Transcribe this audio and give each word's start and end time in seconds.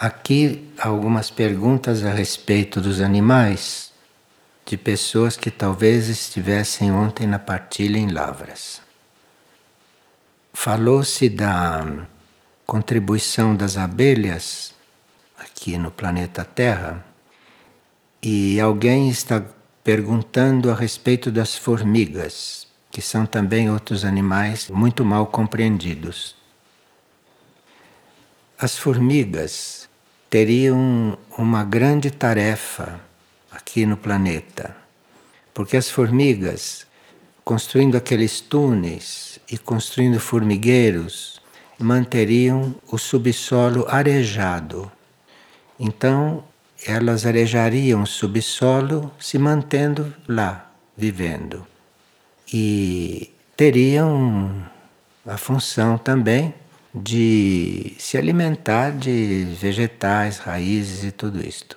Aqui 0.00 0.72
algumas 0.78 1.28
perguntas 1.28 2.04
a 2.04 2.12
respeito 2.12 2.80
dos 2.80 3.00
animais 3.00 3.92
de 4.64 4.76
pessoas 4.76 5.36
que 5.36 5.50
talvez 5.50 6.08
estivessem 6.08 6.92
ontem 6.92 7.26
na 7.26 7.40
partilha 7.40 7.98
em 7.98 8.06
Lavras. 8.06 8.80
Falou-se 10.52 11.28
da 11.28 12.06
contribuição 12.64 13.56
das 13.56 13.76
abelhas 13.76 14.72
aqui 15.36 15.76
no 15.76 15.90
planeta 15.90 16.44
Terra 16.44 17.04
e 18.22 18.60
alguém 18.60 19.08
está 19.08 19.44
perguntando 19.82 20.70
a 20.70 20.76
respeito 20.76 21.28
das 21.28 21.56
formigas, 21.56 22.68
que 22.88 23.02
são 23.02 23.26
também 23.26 23.68
outros 23.68 24.04
animais 24.04 24.68
muito 24.68 25.04
mal 25.04 25.26
compreendidos. 25.26 26.36
As 28.56 28.78
formigas 28.78 29.77
teriam 30.30 31.16
uma 31.36 31.64
grande 31.64 32.10
tarefa 32.10 33.00
aqui 33.50 33.86
no 33.86 33.96
planeta, 33.96 34.76
porque 35.54 35.76
as 35.76 35.90
formigas, 35.90 36.86
construindo 37.44 37.96
aqueles 37.96 38.40
túneis 38.40 39.40
e 39.50 39.56
construindo 39.56 40.20
formigueiros, 40.20 41.40
manteriam 41.78 42.74
o 42.90 42.98
subsolo 42.98 43.86
arejado. 43.88 44.90
Então, 45.78 46.44
elas 46.86 47.24
arejariam 47.24 48.02
o 48.02 48.06
subsolo 48.06 49.10
se 49.18 49.38
mantendo 49.38 50.14
lá, 50.26 50.70
vivendo. 50.96 51.66
E 52.52 53.32
teriam 53.56 54.64
a 55.26 55.36
função 55.36 55.96
também 55.96 56.54
de 57.02 57.94
se 57.98 58.18
alimentar 58.18 58.92
de 58.92 59.46
vegetais, 59.60 60.38
raízes 60.38 61.04
e 61.04 61.10
tudo 61.10 61.44
isto. 61.46 61.76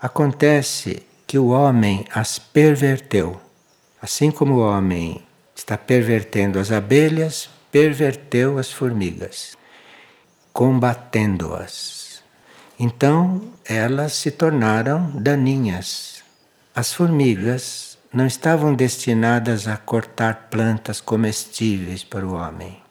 Acontece 0.00 1.02
que 1.26 1.38
o 1.38 1.48
homem 1.48 2.04
as 2.12 2.38
perverteu. 2.38 3.40
Assim 4.00 4.30
como 4.30 4.54
o 4.54 4.60
homem 4.60 5.22
está 5.54 5.78
pervertendo 5.78 6.58
as 6.58 6.72
abelhas, 6.72 7.48
perverteu 7.70 8.58
as 8.58 8.70
formigas, 8.70 9.56
combatendo-as. 10.52 12.22
Então 12.78 13.42
elas 13.64 14.12
se 14.14 14.30
tornaram 14.30 15.10
daninhas. 15.14 16.22
As 16.74 16.92
formigas 16.92 17.96
não 18.12 18.26
estavam 18.26 18.74
destinadas 18.74 19.68
a 19.68 19.76
cortar 19.76 20.48
plantas 20.50 21.00
comestíveis 21.00 22.02
para 22.02 22.26
o 22.26 22.34
homem 22.34 22.81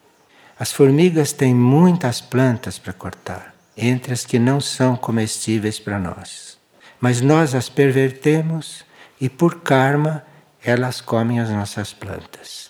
as 0.62 0.72
formigas 0.72 1.34
têm 1.34 1.56
muitas 1.56 2.22
plantas 2.22 2.78
para 2.78 2.94
cortar, 2.94 3.56
entre 3.76 4.14
as 4.14 4.24
que 4.24 4.38
não 4.38 4.62
são 4.62 4.96
comestíveis 4.96 5.80
para 5.80 5.98
nós. 5.98 6.56
Mas 7.00 7.20
nós 7.20 7.56
as 7.56 7.68
pervertemos 7.68 8.86
e, 9.20 9.28
por 9.28 9.62
karma, 9.62 10.24
elas 10.64 11.02
comem 11.02 11.40
as 11.40 11.50
nossas 11.50 11.94
plantas. 11.94 12.70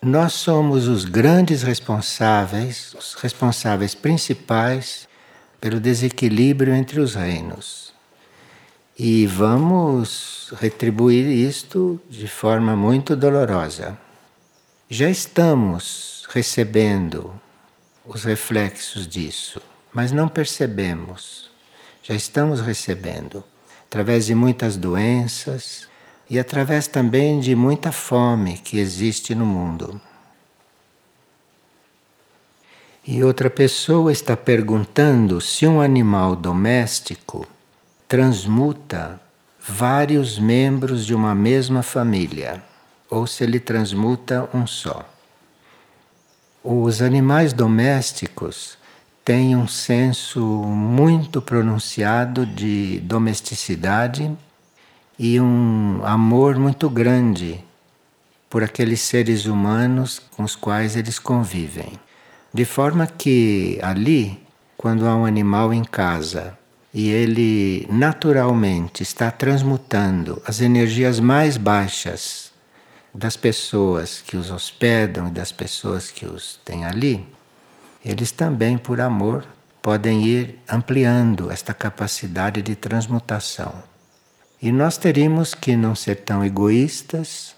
Nós 0.00 0.34
somos 0.34 0.86
os 0.86 1.04
grandes 1.04 1.64
responsáveis, 1.64 2.94
os 2.94 3.14
responsáveis 3.14 3.96
principais 3.96 5.08
pelo 5.60 5.80
desequilíbrio 5.80 6.72
entre 6.72 7.00
os 7.00 7.16
reinos. 7.16 7.92
E 8.96 9.26
vamos 9.26 10.54
retribuir 10.60 11.26
isto 11.26 12.00
de 12.08 12.28
forma 12.28 12.76
muito 12.76 13.16
dolorosa. 13.16 13.98
Já 14.90 15.10
estamos 15.10 16.26
recebendo 16.30 17.30
os 18.06 18.24
reflexos 18.24 19.06
disso, 19.06 19.60
mas 19.92 20.12
não 20.12 20.30
percebemos. 20.30 21.50
Já 22.02 22.14
estamos 22.14 22.62
recebendo 22.62 23.44
através 23.84 24.24
de 24.24 24.34
muitas 24.34 24.78
doenças 24.78 25.86
e 26.30 26.38
através 26.38 26.86
também 26.86 27.38
de 27.38 27.54
muita 27.54 27.92
fome 27.92 28.56
que 28.56 28.78
existe 28.78 29.34
no 29.34 29.44
mundo. 29.44 30.00
E 33.06 33.22
outra 33.22 33.50
pessoa 33.50 34.10
está 34.10 34.38
perguntando 34.38 35.38
se 35.38 35.66
um 35.66 35.82
animal 35.82 36.34
doméstico 36.34 37.46
transmuta 38.08 39.20
vários 39.60 40.38
membros 40.38 41.04
de 41.04 41.14
uma 41.14 41.34
mesma 41.34 41.82
família 41.82 42.66
ou 43.10 43.26
se 43.26 43.44
ele 43.44 43.58
transmuta 43.58 44.48
um 44.52 44.66
só. 44.66 45.04
Os 46.62 47.00
animais 47.00 47.52
domésticos 47.52 48.76
têm 49.24 49.56
um 49.56 49.68
senso 49.68 50.40
muito 50.40 51.40
pronunciado 51.40 52.44
de 52.44 53.00
domesticidade 53.00 54.30
e 55.18 55.40
um 55.40 56.00
amor 56.04 56.58
muito 56.58 56.88
grande 56.88 57.64
por 58.48 58.62
aqueles 58.62 59.00
seres 59.00 59.46
humanos 59.46 60.20
com 60.36 60.42
os 60.42 60.56
quais 60.56 60.96
eles 60.96 61.18
convivem. 61.18 61.92
De 62.52 62.64
forma 62.64 63.06
que 63.06 63.78
ali, 63.82 64.42
quando 64.76 65.06
há 65.06 65.14
um 65.14 65.26
animal 65.26 65.72
em 65.72 65.84
casa 65.84 66.56
e 66.92 67.10
ele 67.10 67.86
naturalmente 67.90 69.02
está 69.02 69.30
transmutando 69.30 70.42
as 70.46 70.60
energias 70.60 71.20
mais 71.20 71.56
baixas 71.56 72.47
das 73.18 73.36
pessoas 73.36 74.22
que 74.24 74.36
os 74.36 74.48
hospedam 74.48 75.26
e 75.26 75.30
das 75.32 75.50
pessoas 75.50 76.08
que 76.08 76.24
os 76.24 76.60
têm 76.64 76.84
ali, 76.84 77.26
eles 78.04 78.30
também, 78.30 78.78
por 78.78 79.00
amor, 79.00 79.44
podem 79.82 80.24
ir 80.24 80.60
ampliando 80.68 81.50
esta 81.50 81.74
capacidade 81.74 82.62
de 82.62 82.76
transmutação. 82.76 83.74
E 84.62 84.70
nós 84.70 84.96
teríamos 84.96 85.52
que 85.52 85.74
não 85.74 85.96
ser 85.96 86.16
tão 86.16 86.44
egoístas, 86.44 87.56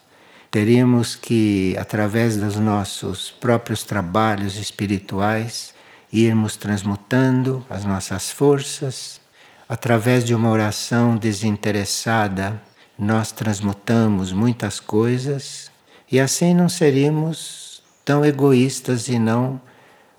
teríamos 0.51 1.15
que, 1.15 1.77
através 1.79 2.39
dos 2.39 2.57
nossos 2.57 3.31
próprios 3.31 3.83
trabalhos 3.83 4.57
espirituais, 4.57 5.75
irmos 6.11 6.57
transmutando 6.57 7.65
as 7.69 7.85
nossas 7.85 8.31
forças, 8.31 9.21
através 9.69 10.25
de 10.25 10.35
uma 10.35 10.49
oração 10.49 11.19
desinteressada 11.19 12.61
nós 13.01 13.33
transmutamos 13.33 14.31
muitas 14.31 14.79
coisas 14.79 15.71
e 16.13 16.21
assim 16.21 16.53
não 16.53 16.69
seríamos 16.69 17.83
tão 18.05 18.23
egoístas 18.23 19.09
e 19.09 19.19
não 19.19 19.59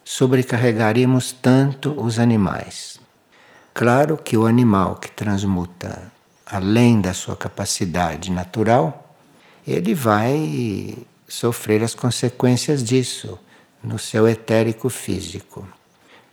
sobrecarregaríamos 0.04 1.32
tanto 1.32 1.92
os 2.02 2.18
animais. 2.18 3.00
Claro 3.72 4.18
que 4.18 4.36
o 4.36 4.48
animal 4.48 4.96
que 4.96 5.12
transmuta 5.12 6.12
além 6.44 7.00
da 7.00 7.14
sua 7.14 7.38
capacidade 7.38 8.32
natural, 8.32 9.16
ele 9.66 9.94
vai 9.94 10.98
sofrer 11.28 11.84
as 11.84 11.94
consequências 11.94 12.84
disso 12.84 13.38
no 13.84 14.00
seu 14.00 14.28
etérico 14.28 14.90
físico. 14.90 15.68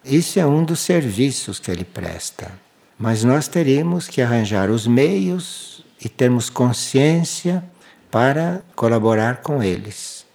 Isso 0.02 0.40
é 0.40 0.46
um 0.46 0.64
dos 0.64 0.80
serviços 0.80 1.60
que 1.60 1.70
ele 1.70 1.84
presta. 1.84 2.50
Mas 2.98 3.22
nós 3.22 3.46
teríamos 3.46 4.08
que 4.08 4.22
arranjar 4.22 4.70
os 4.70 4.86
meios 4.86 5.77
e 6.00 6.08
termos 6.08 6.48
consciência 6.50 7.62
para 8.10 8.62
colaborar 8.74 9.42
com 9.42 9.62
eles 9.62 10.26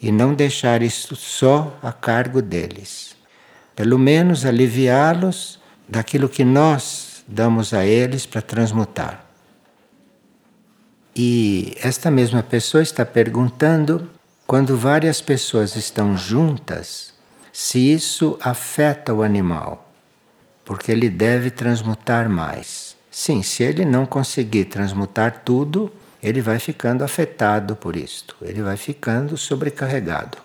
e 0.00 0.10
não 0.10 0.34
deixar 0.34 0.82
isso 0.82 1.14
só 1.14 1.78
a 1.82 1.92
cargo 1.92 2.42
deles. 2.42 3.16
Pelo 3.76 3.98
menos 3.98 4.44
aliviá-los 4.44 5.60
daquilo 5.88 6.28
que 6.28 6.44
nós 6.44 7.24
damos 7.26 7.72
a 7.72 7.86
eles 7.86 8.26
para 8.26 8.42
transmutar. 8.42 9.24
E 11.14 11.76
esta 11.80 12.10
mesma 12.10 12.42
pessoa 12.42 12.82
está 12.82 13.04
perguntando 13.04 14.10
quando 14.46 14.76
várias 14.76 15.20
pessoas 15.20 15.76
estão 15.76 16.16
juntas, 16.16 17.12
se 17.52 17.78
isso 17.78 18.38
afeta 18.40 19.14
o 19.14 19.22
animal, 19.22 19.92
porque 20.64 20.90
ele 20.90 21.08
deve 21.08 21.50
transmutar 21.50 22.28
mais. 22.28 22.91
Sim, 23.14 23.42
se 23.42 23.62
ele 23.62 23.84
não 23.84 24.06
conseguir 24.06 24.64
transmutar 24.64 25.42
tudo, 25.44 25.92
ele 26.22 26.40
vai 26.40 26.58
ficando 26.58 27.04
afetado 27.04 27.76
por 27.76 27.94
isto, 27.94 28.34
ele 28.40 28.62
vai 28.62 28.78
ficando 28.78 29.36
sobrecarregado. 29.36 30.38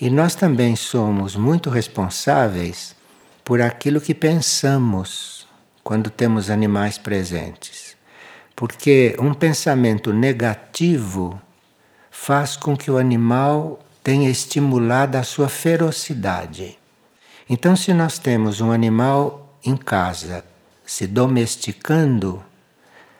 E 0.00 0.10
nós 0.10 0.34
também 0.34 0.74
somos 0.74 1.36
muito 1.36 1.70
responsáveis 1.70 2.96
por 3.44 3.62
aquilo 3.62 4.00
que 4.00 4.12
pensamos 4.12 5.46
quando 5.84 6.10
temos 6.10 6.50
animais 6.50 6.98
presentes. 6.98 7.96
Porque 8.56 9.14
um 9.20 9.32
pensamento 9.32 10.12
negativo 10.12 11.40
faz 12.10 12.56
com 12.56 12.76
que 12.76 12.90
o 12.90 12.98
animal 12.98 13.78
tenha 14.02 14.28
estimulado 14.28 15.16
a 15.16 15.22
sua 15.22 15.48
ferocidade. 15.48 16.76
Então, 17.48 17.76
se 17.76 17.94
nós 17.94 18.18
temos 18.18 18.60
um 18.60 18.72
animal 18.72 19.56
em 19.64 19.76
casa 19.76 20.49
se 20.90 21.06
domesticando 21.06 22.42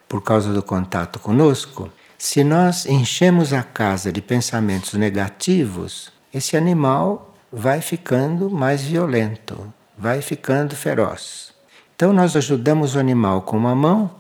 por 0.08 0.25
causa 0.25 0.52
do 0.52 0.61
contato 0.61 1.20
conosco, 1.20 1.88
se 2.19 2.43
nós 2.43 2.84
enchemos 2.84 3.52
a 3.52 3.62
casa 3.62 4.12
de 4.12 4.20
pensamentos 4.20 4.94
negativos, 4.94 6.11
esse 6.34 6.56
animal 6.56 7.32
vai 7.52 7.81
ficando 7.81 8.50
mais 8.50 8.82
violento, 8.82 9.72
vai 9.96 10.20
ficando 10.20 10.75
feroz. 10.75 11.55
Então 11.94 12.12
nós 12.12 12.34
ajudamos 12.34 12.96
o 12.96 12.99
animal 12.99 13.43
com 13.43 13.56
uma 13.56 13.76
mão 13.76 14.11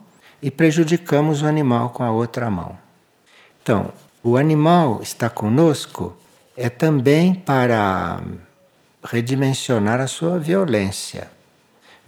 e 0.40 0.48
prejudicamos 0.48 1.42
o 1.42 1.46
animal 1.46 1.90
com 1.90 2.04
a 2.04 2.12
outra 2.12 2.48
mão. 2.48 2.78
Então, 3.60 3.92
o 4.22 4.36
animal 4.36 5.00
está 5.02 5.28
conosco 5.28 6.16
é 6.56 6.68
também 6.68 7.34
para 7.34 8.22
redimensionar 9.02 10.00
a 10.00 10.06
sua 10.06 10.38
violência. 10.38 11.39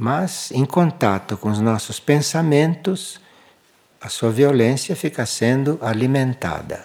Mas, 0.02 0.50
em 0.50 0.64
contato 0.64 1.36
com 1.36 1.48
os 1.48 1.60
nossos 1.60 2.00
pensamentos, 2.00 3.20
a 4.00 4.08
sua 4.08 4.32
violência 4.32 4.96
fica 4.96 5.24
sendo 5.24 5.78
alimentada. 5.80 6.84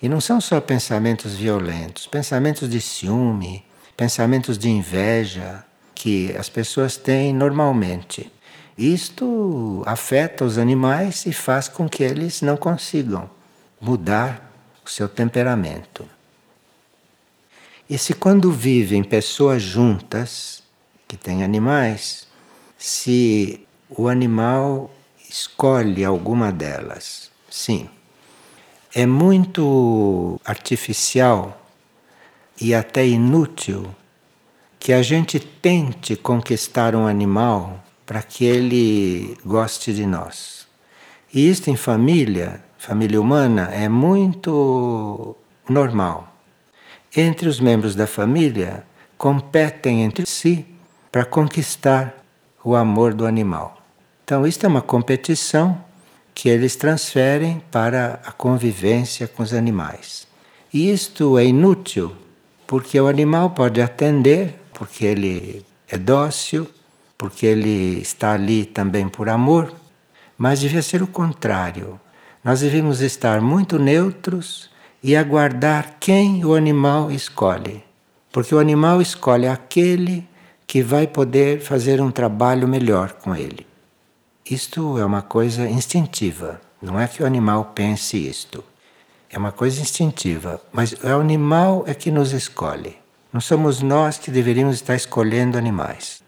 E 0.00 0.08
não 0.08 0.18
são 0.18 0.40
só 0.40 0.62
pensamentos 0.62 1.34
violentos, 1.34 2.06
pensamentos 2.06 2.66
de 2.70 2.80
ciúme, 2.80 3.62
pensamentos 3.94 4.56
de 4.56 4.70
inveja 4.70 5.62
que 5.94 6.34
as 6.38 6.48
pessoas 6.48 6.96
têm 6.96 7.34
normalmente. 7.34 8.32
Isto 8.78 9.82
afeta 9.84 10.42
os 10.42 10.56
animais 10.56 11.26
e 11.26 11.34
faz 11.34 11.68
com 11.68 11.86
que 11.86 12.02
eles 12.02 12.40
não 12.40 12.56
consigam 12.56 13.28
mudar 13.78 14.50
o 14.82 14.88
seu 14.88 15.06
temperamento. 15.06 16.08
E 17.90 17.98
se 17.98 18.14
quando 18.14 18.50
vivem 18.50 19.04
pessoas 19.04 19.62
juntas, 19.62 20.62
que 21.06 21.18
têm 21.18 21.44
animais, 21.44 22.23
se 22.84 23.66
o 23.88 24.08
animal 24.08 24.90
escolhe 25.30 26.04
alguma 26.04 26.52
delas, 26.52 27.30
sim. 27.48 27.88
É 28.94 29.06
muito 29.06 30.38
artificial 30.44 31.66
e 32.60 32.74
até 32.74 33.06
inútil 33.06 33.86
que 34.78 34.92
a 34.92 35.00
gente 35.00 35.40
tente 35.40 36.14
conquistar 36.14 36.94
um 36.94 37.06
animal 37.06 37.82
para 38.04 38.22
que 38.22 38.44
ele 38.44 39.34
goste 39.42 39.94
de 39.94 40.04
nós. 40.04 40.66
E 41.32 41.48
isto 41.48 41.70
em 41.70 41.76
família, 41.76 42.62
família 42.76 43.18
humana, 43.18 43.70
é 43.72 43.88
muito 43.88 45.34
normal. 45.66 46.36
Entre 47.16 47.48
os 47.48 47.58
membros 47.60 47.94
da 47.94 48.06
família, 48.06 48.84
competem 49.16 50.02
entre 50.02 50.26
si 50.26 50.66
para 51.10 51.24
conquistar 51.24 52.23
o 52.64 52.74
amor 52.74 53.12
do 53.12 53.26
animal. 53.26 53.78
Então, 54.24 54.46
isto 54.46 54.64
é 54.64 54.68
uma 54.68 54.80
competição 54.80 55.78
que 56.34 56.48
eles 56.48 56.74
transferem 56.74 57.62
para 57.70 58.20
a 58.24 58.32
convivência 58.32 59.28
com 59.28 59.42
os 59.42 59.52
animais. 59.52 60.26
E 60.72 60.90
isto 60.90 61.38
é 61.38 61.44
inútil, 61.44 62.12
porque 62.66 62.98
o 62.98 63.06
animal 63.06 63.50
pode 63.50 63.80
atender, 63.80 64.58
porque 64.72 65.04
ele 65.04 65.64
é 65.86 65.98
dócil, 65.98 66.66
porque 67.16 67.46
ele 67.46 68.00
está 68.00 68.32
ali 68.32 68.64
também 68.64 69.08
por 69.08 69.28
amor, 69.28 69.72
mas 70.36 70.60
devia 70.60 70.82
ser 70.82 71.02
o 71.02 71.06
contrário. 71.06 72.00
Nós 72.42 72.60
devemos 72.60 73.00
estar 73.00 73.40
muito 73.40 73.78
neutros 73.78 74.68
e 75.02 75.14
aguardar 75.14 75.96
quem 76.00 76.44
o 76.44 76.54
animal 76.54 77.10
escolhe. 77.10 77.84
Porque 78.32 78.54
o 78.54 78.58
animal 78.58 79.00
escolhe 79.00 79.46
aquele 79.46 80.26
que 80.66 80.82
vai 80.82 81.06
poder 81.06 81.60
fazer 81.60 82.00
um 82.00 82.10
trabalho 82.10 82.66
melhor 82.66 83.12
com 83.12 83.34
ele. 83.34 83.66
Isto 84.48 84.98
é 84.98 85.04
uma 85.04 85.22
coisa 85.22 85.68
instintiva, 85.68 86.60
não 86.82 87.00
é 87.00 87.08
que 87.08 87.22
o 87.22 87.26
animal 87.26 87.72
pense 87.74 88.16
isto. 88.16 88.62
É 89.30 89.38
uma 89.38 89.50
coisa 89.50 89.80
instintiva, 89.80 90.60
mas 90.72 90.92
o 90.92 91.20
animal 91.20 91.84
é 91.86 91.94
que 91.94 92.10
nos 92.10 92.32
escolhe. 92.32 92.96
Não 93.32 93.40
somos 93.40 93.80
nós 93.80 94.18
que 94.18 94.30
deveríamos 94.30 94.76
estar 94.76 94.94
escolhendo 94.94 95.58
animais. 95.58 96.22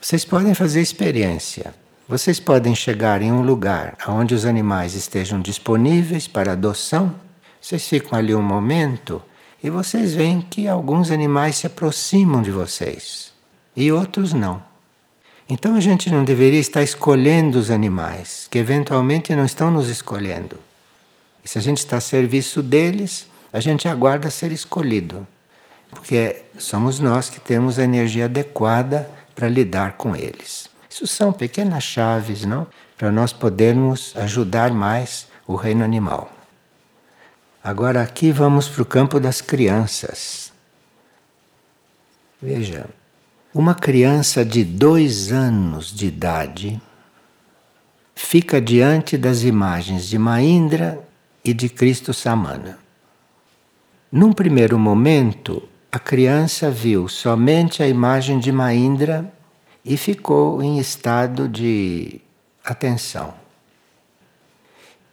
Vocês 0.00 0.24
podem 0.24 0.54
fazer 0.54 0.80
experiência. 0.80 1.74
Vocês 2.06 2.38
podem 2.38 2.74
chegar 2.74 3.22
em 3.22 3.32
um 3.32 3.42
lugar 3.42 3.96
onde 4.06 4.34
os 4.34 4.44
animais 4.44 4.94
estejam 4.94 5.40
disponíveis 5.40 6.28
para 6.28 6.52
adoção. 6.52 7.14
Vocês 7.60 7.88
ficam 7.88 8.18
ali 8.18 8.34
um 8.34 8.42
momento 8.42 9.22
e 9.64 9.70
vocês 9.70 10.14
veem 10.14 10.42
que 10.42 10.68
alguns 10.68 11.10
animais 11.10 11.56
se 11.56 11.66
aproximam 11.66 12.42
de 12.42 12.50
vocês 12.50 13.31
e 13.74 13.90
outros 13.90 14.32
não. 14.32 14.62
Então 15.48 15.74
a 15.74 15.80
gente 15.80 16.10
não 16.10 16.24
deveria 16.24 16.60
estar 16.60 16.82
escolhendo 16.82 17.58
os 17.58 17.70
animais, 17.70 18.46
que 18.50 18.58
eventualmente 18.58 19.34
não 19.34 19.44
estão 19.44 19.70
nos 19.70 19.88
escolhendo. 19.88 20.58
E 21.44 21.48
se 21.48 21.58
a 21.58 21.60
gente 21.60 21.78
está 21.78 21.96
a 21.96 22.00
serviço 22.00 22.62
deles, 22.62 23.26
a 23.52 23.60
gente 23.60 23.88
aguarda 23.88 24.30
ser 24.30 24.52
escolhido, 24.52 25.26
porque 25.90 26.42
somos 26.56 27.00
nós 27.00 27.28
que 27.28 27.40
temos 27.40 27.78
a 27.78 27.84
energia 27.84 28.24
adequada 28.24 29.10
para 29.34 29.48
lidar 29.48 29.94
com 29.94 30.16
eles. 30.16 30.70
Isso 30.88 31.06
são 31.06 31.32
pequenas 31.32 31.82
chaves, 31.82 32.44
não? 32.44 32.66
Para 32.96 33.10
nós 33.10 33.32
podermos 33.32 34.14
ajudar 34.16 34.72
mais 34.72 35.26
o 35.46 35.54
reino 35.54 35.84
animal. 35.84 36.30
Agora 37.62 38.02
aqui 38.02 38.32
vamos 38.32 38.68
para 38.68 38.82
o 38.82 38.86
campo 38.86 39.20
das 39.20 39.40
crianças. 39.40 40.52
Veja, 42.40 42.86
uma 43.54 43.74
criança 43.74 44.44
de 44.44 44.64
dois 44.64 45.30
anos 45.30 45.94
de 45.94 46.06
idade 46.06 46.80
fica 48.14 48.58
diante 48.60 49.18
das 49.18 49.42
imagens 49.42 50.08
de 50.08 50.18
Maindra 50.18 51.06
e 51.44 51.52
de 51.52 51.68
Cristo 51.68 52.14
Samana. 52.14 52.78
Num 54.10 54.32
primeiro 54.32 54.78
momento, 54.78 55.62
a 55.90 55.98
criança 55.98 56.70
viu 56.70 57.08
somente 57.08 57.82
a 57.82 57.88
imagem 57.88 58.38
de 58.38 58.50
Maindra 58.50 59.30
e 59.84 59.98
ficou 59.98 60.62
em 60.62 60.78
estado 60.78 61.46
de 61.46 62.22
atenção. 62.64 63.34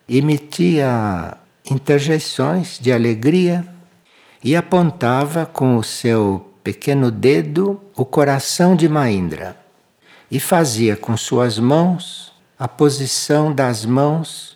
Emitia 0.07 1.37
interjeições 1.69 2.79
de 2.79 2.93
alegria 2.93 3.67
e 4.41 4.55
apontava 4.55 5.45
com 5.45 5.75
o 5.75 5.83
seu 5.83 6.48
pequeno 6.69 7.09
dedo 7.09 7.81
o 7.95 8.05
coração 8.05 8.75
de 8.75 8.87
Maindra 8.87 9.59
e 10.29 10.39
fazia 10.39 10.95
com 10.95 11.17
suas 11.17 11.57
mãos 11.57 12.31
a 12.59 12.67
posição 12.67 13.51
das 13.51 13.83
mãos 13.83 14.55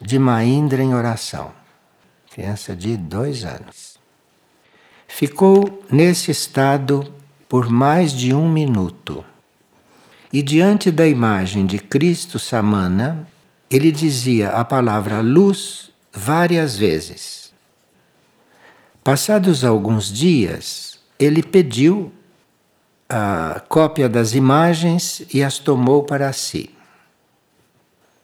de 0.00 0.18
Maindra 0.18 0.82
em 0.82 0.92
oração. 0.92 1.52
Criança 2.32 2.74
de 2.74 2.96
dois 2.96 3.44
anos. 3.44 3.96
Ficou 5.06 5.84
nesse 5.88 6.32
estado 6.32 7.14
por 7.48 7.70
mais 7.70 8.10
de 8.10 8.34
um 8.34 8.50
minuto. 8.50 9.24
E 10.32 10.42
diante 10.42 10.90
da 10.90 11.06
imagem 11.06 11.64
de 11.64 11.78
Cristo 11.78 12.40
Samana, 12.40 13.24
ele 13.70 13.92
dizia 13.92 14.48
a 14.48 14.64
palavra 14.64 15.20
luz 15.20 15.92
várias 16.12 16.76
vezes. 16.76 17.52
Passados 19.04 19.64
alguns 19.64 20.12
dias, 20.12 20.95
ele 21.18 21.42
pediu 21.42 22.12
a 23.08 23.62
cópia 23.68 24.08
das 24.08 24.34
imagens 24.34 25.22
e 25.32 25.42
as 25.42 25.58
tomou 25.58 26.02
para 26.02 26.32
si. 26.32 26.70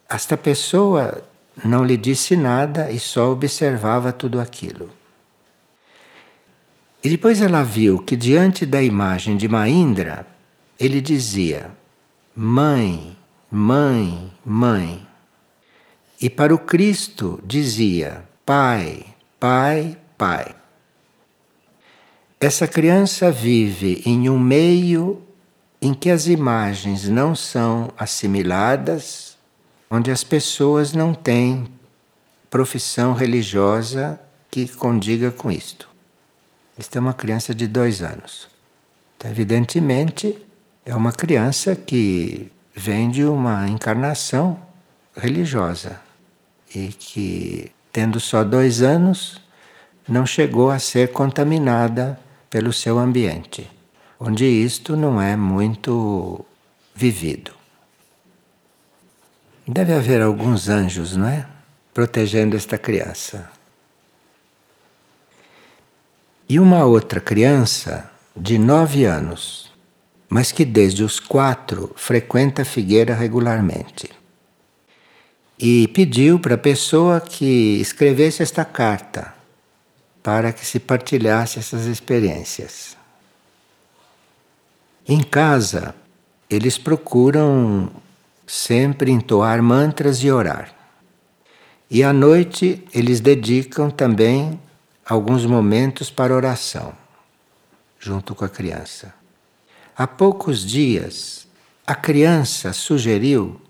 Esta 0.09 0.37
pessoa 0.37 1.23
não 1.65 1.85
lhe 1.85 1.97
disse 1.97 2.37
nada 2.37 2.91
e 2.91 2.99
só 2.99 3.31
observava 3.31 4.13
tudo 4.13 4.41
aquilo. 4.41 4.91
E 7.03 7.09
depois 7.09 7.41
ela 7.41 7.63
viu 7.63 7.99
que 7.99 8.17
diante 8.17 8.65
da 8.65 8.83
imagem 8.83 9.37
de 9.37 9.49
Maindra, 9.49 10.27
ele 10.79 11.01
dizia: 11.01 11.71
Mãe, 12.35 13.17
mãe, 13.51 14.33
mãe. 14.45 15.07
E 16.21 16.31
para 16.31 16.55
o 16.55 16.59
Cristo 16.59 17.41
dizia: 17.45 18.25
Pai, 18.47 19.05
pai, 19.41 19.97
pai. 20.17 20.62
Essa 22.43 22.67
criança 22.67 23.31
vive 23.31 24.03
em 24.05 24.29
um 24.29 24.37
meio 24.37 25.23
em 25.81 25.95
que 25.95 26.11
as 26.11 26.27
imagens 26.27 27.09
não 27.09 27.37
são 27.37 27.93
assimiladas, 27.97 29.39
onde 29.89 30.11
as 30.11 30.25
pessoas 30.25 30.93
não 30.93 31.15
têm 31.15 31.69
profissão 32.51 33.13
religiosa 33.13 34.19
que 34.51 34.67
condiga 34.67 35.31
com 35.31 35.53
isto. 35.53 35.89
Esta 36.77 36.99
é 36.99 37.01
uma 37.01 37.15
criança 37.15 37.55
de 37.55 37.69
dois 37.69 38.03
anos. 38.03 38.49
Então, 39.17 39.31
evidentemente, 39.31 40.37
é 40.85 40.97
uma 40.97 41.13
criança 41.13 41.77
que 41.77 42.51
vem 42.75 43.09
de 43.09 43.23
uma 43.23 43.69
encarnação 43.69 44.61
religiosa 45.17 46.01
e 46.75 46.89
que, 46.89 47.71
tendo 47.93 48.19
só 48.19 48.43
dois 48.43 48.83
anos, 48.83 49.41
não 50.09 50.27
chegou 50.27 50.73
a 50.73 50.81
ser 50.81 51.13
contaminada 51.13 52.19
pelo 52.53 52.71
seu 52.71 52.99
ambiente, 52.99 53.67
onde 54.21 54.45
isto 54.45 54.95
não 54.95 55.19
é 55.19 55.35
muito 55.35 56.45
vivido. 56.95 57.51
Deve 59.67 59.95
haver 59.95 60.21
alguns 60.21 60.69
anjos, 60.69 61.17
não 61.17 61.27
é? 61.27 61.47
Protegendo 61.95 62.55
esta 62.55 62.77
criança. 62.77 63.51
E 66.47 66.61
uma 66.61 66.85
outra 66.85 67.23
criança 67.23 68.11
de 68.37 68.59
nove 68.59 69.07
anos, 69.07 69.73
mas 70.29 70.53
que 70.53 70.67
desde 70.67 71.03
os 71.03 71.19
quatro 71.19 71.91
frequenta 71.97 72.61
a 72.61 72.67
figueira 72.67 73.15
regularmente. 73.15 74.11
E 75.59 75.89
pediu 75.89 76.39
para 76.39 76.57
a 76.57 76.59
pessoa 76.59 77.19
que 77.19 77.81
escrevesse 77.81 78.43
esta 78.43 78.63
carta 78.63 79.41
para 80.23 80.53
que 80.53 80.65
se 80.65 80.79
partilhasse 80.79 81.59
essas 81.59 81.87
experiências. 81.87 82.97
Em 85.07 85.23
casa, 85.23 85.95
eles 86.49 86.79
procuram 86.79 87.91
sempre 88.47 89.11
entoar 89.11 89.63
mantras 89.63 90.23
e 90.23 90.31
orar. 90.31 90.73
E 91.91 92.03
à 92.05 92.13
noite, 92.13 92.87
eles 92.95 93.21
dedicam 93.21 93.91
também 93.91 94.61
alguns 95.05 95.45
momentos 95.45 96.11
para 96.11 96.35
oração, 96.35 96.95
junto 97.99 98.35
com 98.35 98.45
a 98.45 98.49
criança. 98.49 99.13
Há 99.97 100.07
poucos 100.07 100.65
dias, 100.65 101.47
a 101.87 101.95
criança 101.95 102.73
sugeriu 102.73 103.61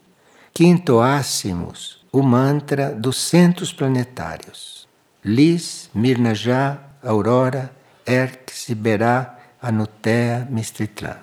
que 0.53 0.65
entoássemos 0.65 2.05
o 2.13 2.23
mantra 2.23 2.95
dos 2.95 3.17
centros 3.17 3.73
planetários. 3.73 4.82
Lis, 5.25 5.89
Mirnajá, 5.95 6.79
Aurora, 7.03 7.75
Erx, 8.07 8.69
Iberá, 8.69 9.39
Anutea, 9.61 10.47
Mistritlã. 10.51 11.17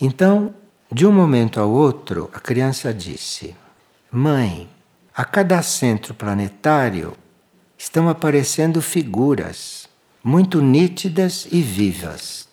Então, 0.00 0.54
de 0.90 1.06
um 1.06 1.12
momento 1.12 1.58
ao 1.58 1.70
outro, 1.70 2.30
a 2.32 2.38
criança 2.38 2.94
disse: 2.94 3.56
Mãe, 4.10 4.68
a 5.14 5.24
cada 5.24 5.60
centro 5.62 6.14
planetário 6.14 7.16
estão 7.76 8.08
aparecendo 8.08 8.80
figuras 8.80 9.88
muito 10.22 10.62
nítidas 10.62 11.46
e 11.50 11.60
vivas. 11.60 12.48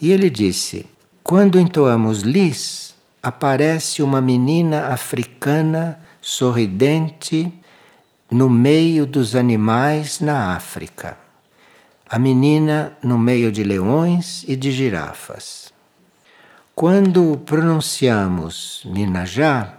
E 0.00 0.12
ele 0.12 0.30
disse: 0.30 0.86
Quando 1.22 1.58
entoamos 1.58 2.22
Lis, 2.22 2.94
aparece 3.22 4.02
uma 4.02 4.20
menina 4.20 4.86
africana 4.86 6.00
sorridente 6.20 7.52
no 8.30 8.50
meio 8.50 9.06
dos 9.06 9.36
animais 9.36 10.20
na 10.20 10.54
África. 10.54 11.16
A 12.08 12.18
menina 12.18 12.96
no 13.02 13.18
meio 13.18 13.52
de 13.52 13.62
leões 13.62 14.44
e 14.48 14.56
de 14.56 14.70
girafas. 14.70 15.72
Quando 16.74 17.40
pronunciamos 17.44 18.82
Minajá, 18.84 19.74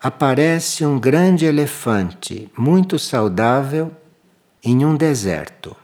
aparece 0.00 0.84
um 0.84 0.98
grande 0.98 1.44
elefante 1.44 2.50
muito 2.56 2.98
saudável 2.98 3.92
em 4.62 4.84
um 4.84 4.96
deserto. 4.96 5.76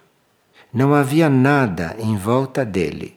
Não 0.73 0.95
havia 0.95 1.29
nada 1.29 1.97
em 1.99 2.17
volta 2.17 2.65
dele 2.65 3.17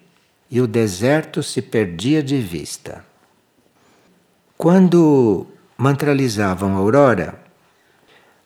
e 0.50 0.60
o 0.60 0.68
deserto 0.68 1.42
se 1.42 1.62
perdia 1.62 2.22
de 2.22 2.40
vista. 2.40 3.06
Quando 4.58 5.48
mantralizavam 5.78 6.76
a 6.76 6.78
aurora, 6.78 7.40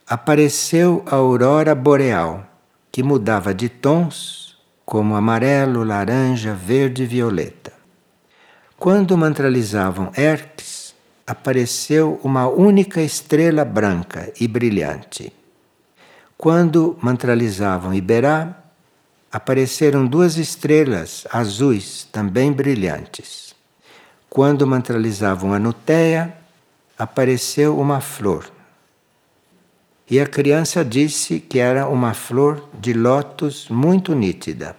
apareceu 0.07 1.03
a 1.07 1.15
aurora 1.15 1.73
boreal, 1.73 2.45
que 2.91 3.01
mudava 3.01 3.55
de 3.55 3.67
tons 3.67 4.55
como 4.85 5.15
amarelo, 5.15 5.83
laranja, 5.83 6.53
verde 6.53 7.03
e 7.03 7.05
violeta. 7.07 7.73
Quando 8.77 9.17
mantralizavam 9.17 10.11
Hermes, 10.15 10.93
apareceu 11.25 12.19
uma 12.23 12.47
única 12.47 13.01
estrela 13.01 13.65
branca 13.65 14.31
e 14.39 14.47
brilhante. 14.47 15.33
Quando 16.37 16.95
mantralizavam 17.01 17.91
Iberá, 17.91 18.63
apareceram 19.31 20.05
duas 20.05 20.37
estrelas 20.37 21.25
azuis, 21.31 22.07
também 22.11 22.51
brilhantes. 22.51 23.55
Quando 24.29 24.67
mantralizavam 24.67 25.51
a 25.51 25.57
Nuteia, 25.57 26.37
apareceu 26.95 27.79
uma 27.79 27.99
flor 27.99 28.54
e 30.09 30.19
a 30.19 30.27
criança 30.27 30.85
disse 30.85 31.39
que 31.39 31.59
era 31.59 31.87
uma 31.87 32.13
flor 32.13 32.69
de 32.79 32.93
lótus 32.93 33.67
muito 33.69 34.13
nítida. 34.13 34.75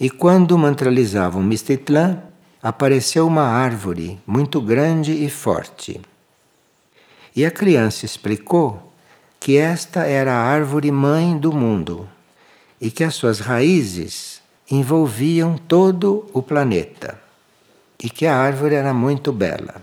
E 0.00 0.08
quando 0.08 0.56
mantralizavam 0.56 1.42
Mistitlã, 1.42 2.22
apareceu 2.62 3.26
uma 3.26 3.44
árvore 3.44 4.18
muito 4.26 4.60
grande 4.60 5.12
e 5.12 5.28
forte. 5.28 6.00
E 7.36 7.44
a 7.44 7.50
criança 7.50 8.06
explicou 8.06 8.92
que 9.38 9.58
esta 9.58 10.04
era 10.04 10.32
a 10.32 10.42
árvore 10.42 10.90
mãe 10.90 11.36
do 11.36 11.52
mundo 11.52 12.08
e 12.80 12.90
que 12.90 13.04
as 13.04 13.14
suas 13.14 13.40
raízes 13.40 14.40
envolviam 14.70 15.58
todo 15.58 16.26
o 16.32 16.42
planeta 16.42 17.20
e 18.02 18.08
que 18.08 18.24
a 18.24 18.36
árvore 18.36 18.74
era 18.74 18.94
muito 18.94 19.32
bela. 19.32 19.82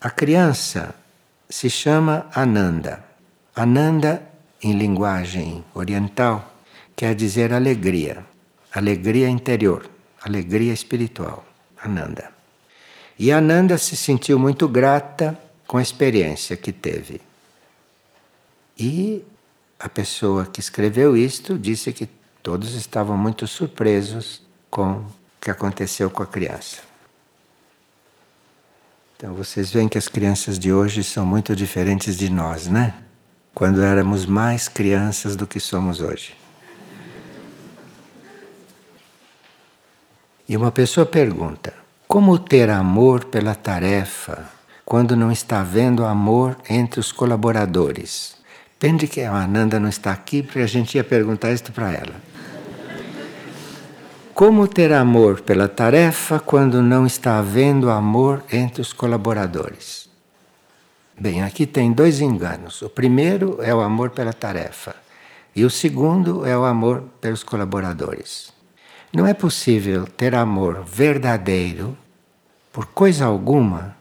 A 0.00 0.08
criança 0.08 0.94
se 1.50 1.68
chama 1.68 2.26
Ananda. 2.34 3.04
Ananda, 3.54 4.22
em 4.62 4.72
linguagem 4.72 5.64
oriental, 5.74 6.54
quer 6.94 7.14
dizer 7.14 7.52
alegria, 7.52 8.24
alegria 8.72 9.28
interior, 9.28 9.90
alegria 10.22 10.72
espiritual. 10.72 11.44
Ananda. 11.82 12.30
E 13.18 13.32
Ananda 13.32 13.78
se 13.78 13.96
sentiu 13.96 14.38
muito 14.38 14.68
grata 14.68 15.38
com 15.66 15.78
a 15.78 15.82
experiência 15.82 16.56
que 16.56 16.72
teve. 16.72 17.20
E 18.78 19.24
a 19.78 19.88
pessoa 19.88 20.46
que 20.46 20.60
escreveu 20.60 21.16
isto 21.16 21.58
disse 21.58 21.92
que 21.92 22.08
todos 22.42 22.74
estavam 22.74 23.16
muito 23.16 23.46
surpresos 23.46 24.42
com 24.70 24.92
o 24.92 25.06
que 25.40 25.50
aconteceu 25.50 26.10
com 26.10 26.22
a 26.22 26.26
criança. 26.26 26.89
Então 29.20 29.34
vocês 29.34 29.70
veem 29.70 29.86
que 29.86 29.98
as 29.98 30.08
crianças 30.08 30.58
de 30.58 30.72
hoje 30.72 31.04
são 31.04 31.26
muito 31.26 31.54
diferentes 31.54 32.16
de 32.16 32.30
nós, 32.30 32.66
né? 32.68 32.94
Quando 33.54 33.82
éramos 33.82 34.24
mais 34.24 34.66
crianças 34.66 35.36
do 35.36 35.46
que 35.46 35.60
somos 35.60 36.00
hoje. 36.00 36.34
E 40.48 40.56
uma 40.56 40.72
pessoa 40.72 41.04
pergunta: 41.04 41.74
como 42.08 42.38
ter 42.38 42.70
amor 42.70 43.26
pela 43.26 43.54
tarefa 43.54 44.48
quando 44.86 45.14
não 45.14 45.30
está 45.30 45.60
havendo 45.60 46.06
amor 46.06 46.56
entre 46.66 46.98
os 46.98 47.12
colaboradores? 47.12 48.36
Pende 48.78 49.06
que 49.06 49.20
a 49.20 49.34
Ananda 49.34 49.78
não 49.78 49.90
está 49.90 50.12
aqui, 50.12 50.42
porque 50.42 50.60
a 50.60 50.66
gente 50.66 50.94
ia 50.94 51.04
perguntar 51.04 51.52
isso 51.52 51.70
para 51.72 51.92
ela. 51.92 52.29
Como 54.40 54.66
ter 54.66 54.90
amor 54.90 55.42
pela 55.42 55.68
tarefa 55.68 56.40
quando 56.40 56.80
não 56.80 57.04
está 57.04 57.38
havendo 57.38 57.90
amor 57.90 58.42
entre 58.50 58.80
os 58.80 58.90
colaboradores? 58.90 60.08
Bem, 61.14 61.42
aqui 61.42 61.66
tem 61.66 61.92
dois 61.92 62.22
enganos. 62.22 62.80
O 62.80 62.88
primeiro 62.88 63.58
é 63.60 63.74
o 63.74 63.82
amor 63.82 64.08
pela 64.08 64.32
tarefa, 64.32 64.96
e 65.54 65.62
o 65.62 65.68
segundo 65.68 66.46
é 66.46 66.56
o 66.56 66.64
amor 66.64 67.04
pelos 67.20 67.42
colaboradores. 67.42 68.50
Não 69.12 69.26
é 69.26 69.34
possível 69.34 70.06
ter 70.06 70.34
amor 70.34 70.84
verdadeiro 70.86 71.94
por 72.72 72.86
coisa 72.86 73.26
alguma 73.26 73.94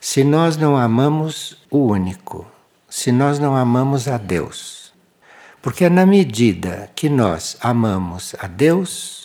se 0.00 0.22
nós 0.22 0.56
não 0.56 0.76
amamos 0.76 1.58
o 1.68 1.78
único, 1.78 2.46
se 2.88 3.10
nós 3.10 3.40
não 3.40 3.56
amamos 3.56 4.06
a 4.06 4.16
Deus. 4.16 4.92
Porque 5.60 5.86
é 5.86 5.90
na 5.90 6.06
medida 6.06 6.88
que 6.94 7.08
nós 7.08 7.56
amamos 7.60 8.36
a 8.38 8.46
Deus, 8.46 9.21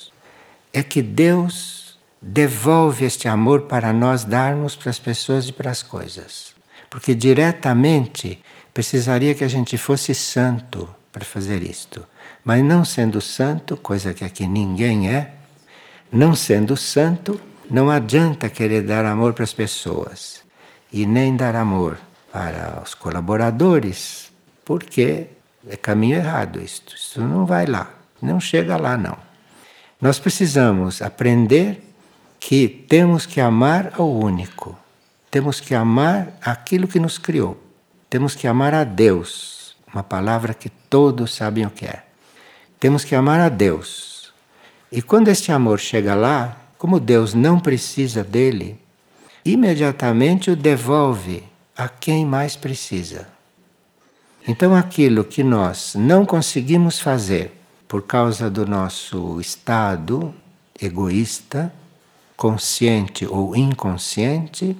é 0.78 0.84
que 0.84 1.02
Deus 1.02 1.98
devolve 2.22 3.04
este 3.04 3.28
amor 3.28 3.62
para 3.62 3.92
nós 3.92 4.24
darmos 4.24 4.76
para 4.76 4.92
as 4.92 5.00
pessoas 5.00 5.50
e 5.50 5.52
para 5.52 5.72
as 5.72 5.82
coisas. 5.82 6.54
Porque 6.88 7.16
diretamente 7.16 8.44
precisaria 8.72 9.34
que 9.34 9.44
a 9.44 9.48
gente 9.48 9.76
fosse 9.76 10.14
santo 10.14 10.88
para 11.12 11.26
fazer 11.26 11.64
isto. 11.64 12.06
Mas 12.46 12.64
não 12.64 12.86
sendo 12.86 13.20
santo, 13.20 13.76
coisa 13.76 14.14
que 14.14 14.24
aqui 14.24 14.46
ninguém 14.46 15.10
é, 15.10 15.34
não 16.12 16.36
sendo 16.36 16.78
santo, 16.78 17.42
não 17.70 17.90
adianta 17.90 18.48
querer 18.48 18.84
dar 18.84 19.04
amor 19.04 19.34
para 19.34 19.46
as 19.46 19.54
pessoas 19.54 20.42
e 20.94 21.08
nem 21.08 21.36
dar 21.36 21.56
amor 21.56 21.98
para 22.32 22.84
os 22.86 22.94
colaboradores, 22.94 24.32
porque 24.64 25.26
é 25.68 25.76
caminho 25.76 26.18
errado 26.18 26.62
isto. 26.62 26.96
Isso 26.96 27.20
não 27.20 27.48
vai 27.48 27.66
lá, 27.66 27.92
não 28.22 28.40
chega 28.40 28.78
lá 28.78 28.96
não. 28.96 29.27
Nós 30.00 30.20
precisamos 30.20 31.02
aprender 31.02 31.82
que 32.40 32.68
temos 32.68 33.26
que 33.26 33.42
amar 33.42 33.94
ao 33.98 34.12
único, 34.14 34.78
temos 35.32 35.60
que 35.60 35.74
amar 35.74 36.38
aquilo 36.40 36.88
que 36.88 37.00
nos 37.00 37.18
criou, 37.18 37.58
temos 38.08 38.36
que 38.36 38.46
amar 38.46 38.76
a 38.76 38.84
Deus, 38.84 39.76
uma 39.92 40.04
palavra 40.04 40.54
que 40.54 40.70
todos 40.70 41.34
sabem 41.34 41.66
o 41.66 41.72
que 41.72 41.86
é. 41.86 42.04
Temos 42.80 43.04
que 43.04 43.16
amar 43.16 43.40
a 43.40 43.50
Deus. 43.50 44.32
E 44.92 45.02
quando 45.02 45.30
este 45.30 45.52
amor 45.52 45.80
chega 45.80 46.14
lá, 46.14 46.56
como 46.78 47.00
Deus 47.00 47.34
não 47.34 47.60
precisa 47.60 48.24
dele, 48.24 48.80
imediatamente 49.44 50.52
o 50.52 50.56
devolve 50.56 51.44
a 51.76 51.90
quem 51.90 52.24
mais 52.24 52.56
precisa. 52.56 53.28
Então, 54.48 54.76
aquilo 54.76 55.24
que 55.24 55.44
nós 55.44 55.96
não 55.96 56.24
conseguimos 56.24 57.00
fazer 57.00 57.52
por 57.88 58.04
causa 58.04 58.50
do 58.50 58.66
nosso 58.66 59.40
estado 59.40 60.34
egoísta, 60.80 61.74
consciente 62.36 63.26
ou 63.26 63.56
inconsciente, 63.56 64.76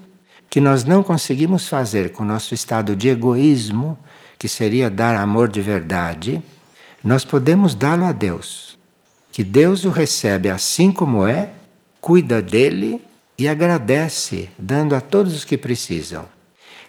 que 0.50 0.62
nós 0.62 0.84
não 0.84 1.04
conseguimos 1.04 1.68
fazer 1.68 2.12
com 2.12 2.24
o 2.24 2.26
nosso 2.26 2.54
estado 2.54 2.96
de 2.96 3.10
egoísmo, 3.10 3.98
que 4.38 4.48
seria 4.48 4.90
dar 4.90 5.16
amor 5.16 5.48
de 5.48 5.62
verdade, 5.62 6.42
nós 7.04 7.26
podemos 7.26 7.74
dá-lo 7.74 8.06
a 8.06 8.12
Deus. 8.12 8.78
Que 9.32 9.44
Deus 9.44 9.86
o 9.86 9.90
recebe 9.90 10.50
assim 10.50 10.92
como 10.92 11.26
é, 11.26 11.52
cuida 12.00 12.42
dele 12.42 13.02
e 13.38 13.48
agradece, 13.48 14.50
dando 14.58 14.96
a 14.96 15.02
todos 15.02 15.36
os 15.36 15.46
que 15.46 15.58
precisam. 15.58 16.26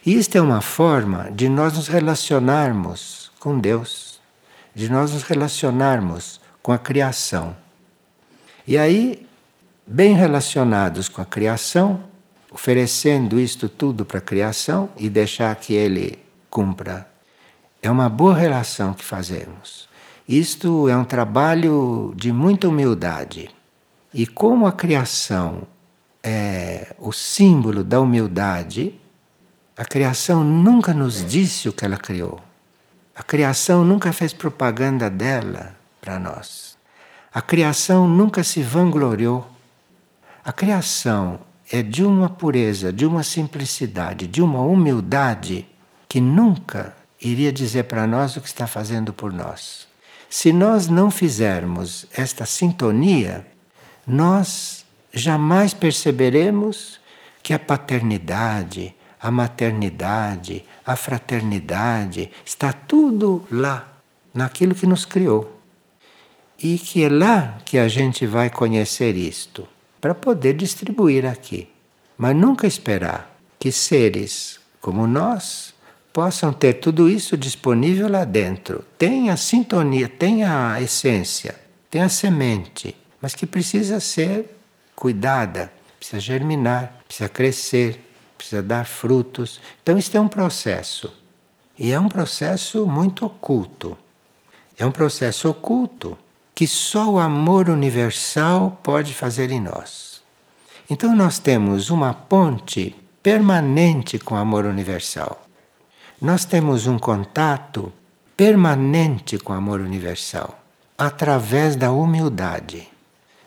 E 0.05 0.17
isto 0.17 0.37
é 0.37 0.41
uma 0.41 0.61
forma 0.61 1.29
de 1.31 1.49
nós 1.49 1.75
nos 1.75 1.87
relacionarmos 1.87 3.31
com 3.39 3.59
Deus, 3.59 4.08
de 4.79 4.89
nós 4.89 5.11
nos 5.11 5.23
relacionarmos 5.23 6.39
com 6.63 6.71
a 6.71 6.77
criação. 6.77 7.53
E 8.65 8.77
aí, 8.77 9.27
bem 9.85 10.13
relacionados 10.13 11.09
com 11.09 11.21
a 11.21 11.25
criação, 11.25 12.05
oferecendo 12.49 13.37
isto 13.37 13.67
tudo 13.67 14.05
para 14.05 14.19
a 14.19 14.21
criação 14.21 14.89
e 14.95 15.09
deixar 15.09 15.53
que 15.57 15.73
ele 15.73 16.17
cumpra. 16.49 17.09
É 17.81 17.91
uma 17.91 18.07
boa 18.07 18.33
relação 18.33 18.93
que 18.93 19.03
fazemos. 19.03 19.89
Isto 20.25 20.87
é 20.87 20.95
um 20.95 21.03
trabalho 21.03 22.13
de 22.15 22.31
muita 22.31 22.69
humildade. 22.69 23.49
E 24.13 24.25
como 24.25 24.65
a 24.65 24.71
criação 24.71 25.63
é 26.23 26.95
o 26.97 27.11
símbolo 27.11 27.83
da 27.83 27.99
humildade, 27.99 28.97
a 29.75 29.83
criação 29.83 30.41
nunca 30.41 30.93
nos 30.93 31.25
disse 31.25 31.67
o 31.67 31.73
que 31.73 31.83
ela 31.83 31.97
criou. 31.97 32.39
A 33.19 33.23
criação 33.23 33.83
nunca 33.83 34.13
fez 34.13 34.31
propaganda 34.31 35.09
dela 35.09 35.75
para 35.99 36.17
nós. 36.17 36.77
A 37.33 37.41
criação 37.41 38.07
nunca 38.07 38.45
se 38.45 38.63
vangloriou. 38.63 39.45
A 40.41 40.53
criação 40.53 41.41
é 41.69 41.83
de 41.83 42.05
uma 42.05 42.29
pureza, 42.29 42.93
de 42.93 43.05
uma 43.05 43.21
simplicidade, 43.21 44.25
de 44.25 44.41
uma 44.41 44.61
humildade 44.61 45.67
que 46.07 46.21
nunca 46.21 46.95
iria 47.21 47.51
dizer 47.51 47.83
para 47.83 48.07
nós 48.07 48.37
o 48.37 48.41
que 48.41 48.47
está 48.47 48.65
fazendo 48.65 49.11
por 49.11 49.33
nós. 49.33 49.85
Se 50.29 50.53
nós 50.53 50.87
não 50.87 51.11
fizermos 51.11 52.05
esta 52.15 52.45
sintonia, 52.45 53.45
nós 54.07 54.85
jamais 55.13 55.73
perceberemos 55.73 57.01
que 57.43 57.53
a 57.53 57.59
paternidade, 57.59 58.95
a 59.21 59.29
maternidade, 59.29 60.63
a 60.85 60.95
fraternidade 60.95 62.31
está 62.45 62.71
tudo 62.71 63.45
lá, 63.51 63.87
naquilo 64.33 64.73
que 64.73 64.87
nos 64.87 65.05
criou. 65.05 65.59
E 66.61 66.77
que 66.77 67.03
é 67.03 67.09
lá 67.09 67.57
que 67.65 67.77
a 67.77 67.87
gente 67.87 68.25
vai 68.25 68.49
conhecer 68.49 69.15
isto, 69.15 69.67
para 69.99 70.15
poder 70.15 70.53
distribuir 70.53 71.25
aqui. 71.25 71.67
Mas 72.17 72.35
nunca 72.35 72.67
esperar 72.67 73.37
que 73.57 73.71
seres 73.71 74.59
como 74.81 75.05
nós 75.05 75.73
possam 76.13 76.51
ter 76.51 76.73
tudo 76.73 77.09
isso 77.09 77.37
disponível 77.37 78.09
lá 78.09 78.23
dentro. 78.25 78.83
Tem 78.97 79.29
a 79.29 79.37
sintonia, 79.37 80.07
tem 80.07 80.43
a 80.43 80.81
essência, 80.81 81.55
tem 81.89 82.01
a 82.01 82.09
semente, 82.09 82.95
mas 83.21 83.35
que 83.35 83.45
precisa 83.45 83.99
ser 83.99 84.57
cuidada, 84.95 85.71
precisa 85.97 86.19
germinar, 86.19 86.93
precisa 87.07 87.29
crescer, 87.29 88.08
precisa 88.39 88.63
dar 88.63 88.85
frutos. 88.85 89.61
Então, 89.83 89.97
isso 89.97 90.15
é 90.17 90.19
um 90.19 90.27
processo. 90.27 91.13
E 91.77 91.91
é 91.91 91.99
um 91.99 92.09
processo 92.09 92.87
muito 92.87 93.25
oculto. 93.25 93.97
É 94.77 94.85
um 94.85 94.91
processo 94.91 95.49
oculto 95.49 96.17
que 96.55 96.67
só 96.67 97.09
o 97.09 97.19
amor 97.19 97.69
universal 97.69 98.79
pode 98.83 99.13
fazer 99.13 99.49
em 99.51 99.61
nós. 99.61 100.21
Então 100.89 101.15
nós 101.15 101.39
temos 101.39 101.89
uma 101.89 102.13
ponte 102.13 102.95
permanente 103.21 104.19
com 104.19 104.35
o 104.35 104.37
amor 104.37 104.65
universal. 104.65 105.45
Nós 106.21 106.43
temos 106.43 106.87
um 106.87 106.99
contato 106.99 107.93
permanente 108.35 109.37
com 109.37 109.53
o 109.53 109.55
amor 109.55 109.79
universal 109.79 110.59
através 110.97 111.77
da 111.77 111.91
humildade. 111.91 112.89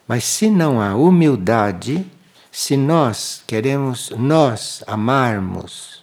Mas 0.08 0.24
se 0.24 0.48
não 0.48 0.80
há 0.80 0.94
humildade, 0.94 2.06
se 2.54 2.76
nós 2.76 3.42
queremos 3.46 4.10
nós 4.10 4.84
amarmos 4.86 6.02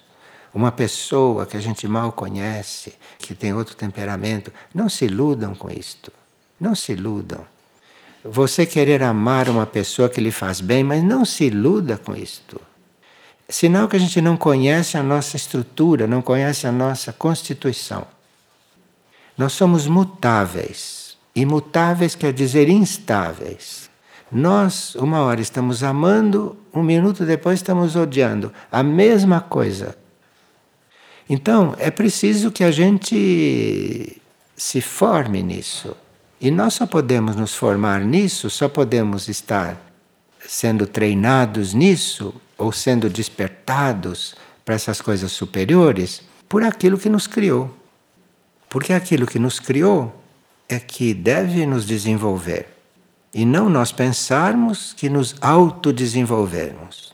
uma 0.51 0.71
pessoa 0.71 1.45
que 1.45 1.55
a 1.55 1.59
gente 1.59 1.87
mal 1.87 2.11
conhece, 2.11 2.95
que 3.19 3.35
tem 3.35 3.53
outro 3.53 3.75
temperamento, 3.75 4.51
não 4.73 4.89
se 4.89 5.05
iludam 5.05 5.53
com 5.53 5.69
isto. 5.69 6.11
Não 6.59 6.73
se 6.73 6.93
iludam. 6.93 7.45
Você 8.25 8.65
querer 8.65 9.03
amar 9.03 9.47
uma 9.47 9.67
pessoa 9.67 10.09
que 10.09 10.19
lhe 10.19 10.31
faz 10.31 10.59
bem, 10.59 10.83
mas 10.83 11.03
não 11.03 11.23
se 11.23 11.45
iluda 11.45 11.99
com 11.99 12.15
isto. 12.15 12.59
Sinal 13.47 13.87
que 13.87 13.95
a 13.95 13.99
gente 13.99 14.19
não 14.19 14.35
conhece 14.35 14.97
a 14.97 15.03
nossa 15.03 15.37
estrutura, 15.37 16.07
não 16.07 16.21
conhece 16.21 16.65
a 16.65 16.71
nossa 16.71 17.13
constituição. 17.13 18.07
Nós 19.37 19.53
somos 19.53 19.85
mutáveis. 19.85 21.15
Imutáveis 21.35 22.15
quer 22.15 22.33
dizer 22.33 22.67
instáveis. 22.69 23.88
Nós, 24.31 24.93
uma 24.95 25.21
hora 25.21 25.41
estamos 25.41 25.83
amando, 25.83 26.55
um 26.73 26.83
minuto 26.83 27.25
depois 27.25 27.59
estamos 27.59 27.95
odiando. 27.95 28.53
A 28.71 28.83
mesma 28.83 29.41
coisa. 29.41 29.97
Então, 31.27 31.75
é 31.79 31.89
preciso 31.89 32.51
que 32.51 32.63
a 32.63 32.71
gente 32.71 34.21
se 34.55 34.81
forme 34.81 35.41
nisso. 35.41 35.95
E 36.39 36.51
nós 36.51 36.75
só 36.75 36.85
podemos 36.85 37.35
nos 37.35 37.55
formar 37.55 38.01
nisso, 38.01 38.49
só 38.49 38.69
podemos 38.69 39.27
estar 39.27 39.77
sendo 40.47 40.85
treinados 40.87 41.73
nisso 41.73 42.33
ou 42.57 42.71
sendo 42.71 43.09
despertados 43.09 44.35
para 44.63 44.75
essas 44.75 45.01
coisas 45.01 45.31
superiores 45.31 46.21
por 46.47 46.63
aquilo 46.63 46.97
que 46.97 47.09
nos 47.09 47.27
criou. 47.27 47.75
Porque 48.69 48.93
aquilo 48.93 49.25
que 49.25 49.39
nos 49.39 49.59
criou 49.59 50.15
é 50.67 50.79
que 50.79 51.13
deve 51.13 51.65
nos 51.65 51.85
desenvolver 51.85 52.78
e 53.33 53.45
não 53.45 53.69
nós 53.69 53.91
pensarmos 53.91 54.93
que 54.93 55.09
nos 55.09 55.35
autodesenvolvermos. 55.41 57.13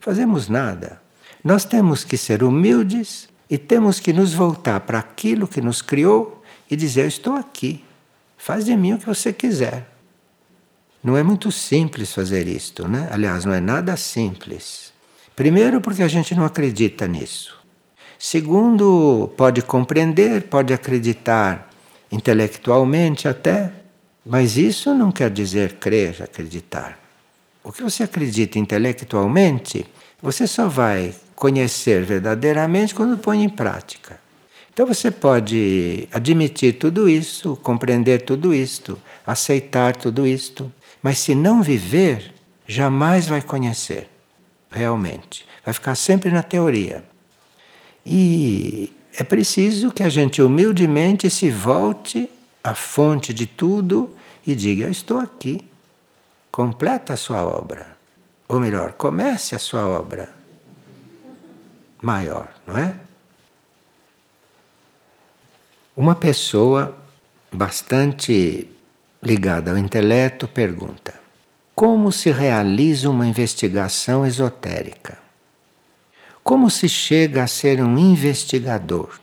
Fazemos 0.00 0.48
nada. 0.48 1.00
Nós 1.42 1.64
temos 1.64 2.04
que 2.04 2.16
ser 2.16 2.42
humildes 2.42 3.28
e 3.48 3.58
temos 3.58 4.00
que 4.00 4.12
nos 4.12 4.34
voltar 4.34 4.80
para 4.80 4.98
aquilo 4.98 5.48
que 5.48 5.60
nos 5.60 5.82
criou 5.82 6.42
e 6.70 6.76
dizer: 6.76 7.02
Eu 7.02 7.08
estou 7.08 7.34
aqui. 7.34 7.84
Faz 8.36 8.64
de 8.64 8.76
mim 8.76 8.94
o 8.94 8.98
que 8.98 9.06
você 9.06 9.32
quiser. 9.32 9.88
Não 11.02 11.16
é 11.16 11.22
muito 11.22 11.50
simples 11.50 12.12
fazer 12.12 12.46
isto, 12.46 12.86
né? 12.86 13.08
Aliás, 13.10 13.44
não 13.44 13.52
é 13.52 13.60
nada 13.60 13.96
simples. 13.96 14.92
Primeiro, 15.34 15.80
porque 15.80 16.02
a 16.02 16.08
gente 16.08 16.34
não 16.34 16.44
acredita 16.44 17.08
nisso. 17.08 17.60
Segundo, 18.18 19.32
pode 19.36 19.62
compreender, 19.62 20.42
pode 20.42 20.72
acreditar 20.72 21.68
intelectualmente 22.10 23.26
até, 23.26 23.72
mas 24.24 24.56
isso 24.56 24.94
não 24.94 25.10
quer 25.10 25.30
dizer 25.30 25.74
crer, 25.74 26.22
acreditar. 26.22 26.98
O 27.64 27.72
que 27.72 27.82
você 27.82 28.02
acredita 28.02 28.58
intelectualmente, 28.58 29.86
você 30.20 30.46
só 30.46 30.68
vai 30.68 31.14
conhecer 31.34 32.04
verdadeiramente 32.04 32.94
quando 32.94 33.18
põe 33.18 33.42
em 33.42 33.48
prática. 33.48 34.20
Então 34.72 34.86
você 34.86 35.10
pode 35.10 36.08
admitir 36.12 36.78
tudo 36.78 37.08
isso, 37.08 37.56
compreender 37.56 38.22
tudo 38.22 38.54
isto, 38.54 38.98
aceitar 39.26 39.94
tudo 39.96 40.26
isto, 40.26 40.72
mas 41.02 41.18
se 41.18 41.34
não 41.34 41.62
viver, 41.62 42.32
jamais 42.66 43.26
vai 43.26 43.42
conhecer 43.42 44.08
realmente. 44.70 45.44
Vai 45.64 45.74
ficar 45.74 45.94
sempre 45.94 46.30
na 46.30 46.42
teoria. 46.42 47.04
E 48.04 48.90
é 49.18 49.22
preciso 49.22 49.92
que 49.92 50.02
a 50.02 50.08
gente 50.08 50.40
humildemente 50.40 51.28
se 51.28 51.50
volte 51.50 52.28
à 52.62 52.74
fonte 52.74 53.32
de 53.32 53.46
tudo 53.46 54.14
e 54.46 54.54
diga: 54.54 54.84
Eu 54.84 54.90
estou 54.90 55.18
aqui. 55.18 55.68
Completa 56.50 57.14
a 57.14 57.16
sua 57.16 57.42
obra. 57.42 57.96
Ou 58.46 58.60
melhor, 58.60 58.92
comece 58.92 59.54
a 59.54 59.58
sua 59.58 59.86
obra 59.86 60.42
maior, 62.02 62.52
não 62.66 62.76
é? 62.76 62.94
Uma 65.96 66.14
pessoa 66.14 66.96
bastante 67.50 68.68
ligada 69.22 69.70
ao 69.70 69.78
intelecto 69.78 70.48
pergunta: 70.48 71.14
como 71.74 72.10
se 72.10 72.30
realiza 72.30 73.08
uma 73.08 73.26
investigação 73.26 74.26
esotérica? 74.26 75.18
Como 76.42 76.68
se 76.68 76.88
chega 76.88 77.44
a 77.44 77.46
ser 77.46 77.80
um 77.80 77.96
investigador 77.96 79.20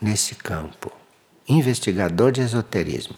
nesse 0.00 0.34
campo? 0.34 0.99
Investigador 1.50 2.30
de 2.32 2.40
esoterismo. 2.42 3.16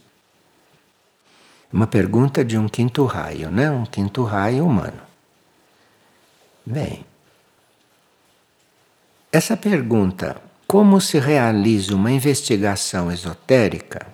Uma 1.72 1.86
pergunta 1.86 2.44
de 2.44 2.56
um 2.56 2.68
quinto 2.68 3.04
raio, 3.04 3.50
né? 3.50 3.70
Um 3.70 3.84
quinto 3.84 4.24
raio 4.24 4.66
humano. 4.66 5.00
Bem, 6.64 7.04
essa 9.30 9.56
pergunta 9.56 10.40
como 10.66 11.00
se 11.00 11.18
realiza 11.18 11.94
uma 11.94 12.10
investigação 12.10 13.12
esotérica, 13.12 14.06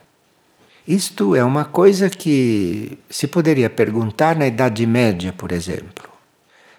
Isto 0.89 1.37
é 1.37 1.45
uma 1.45 1.67
coisa 1.67 2.09
que 2.09 2.99
se 3.11 3.27
poderia 3.29 3.69
perguntar 3.69 4.35
na 4.35 4.47
Idade 4.47 4.87
Média, 4.87 5.35
por 5.35 5.53
exemplo, 5.53 6.09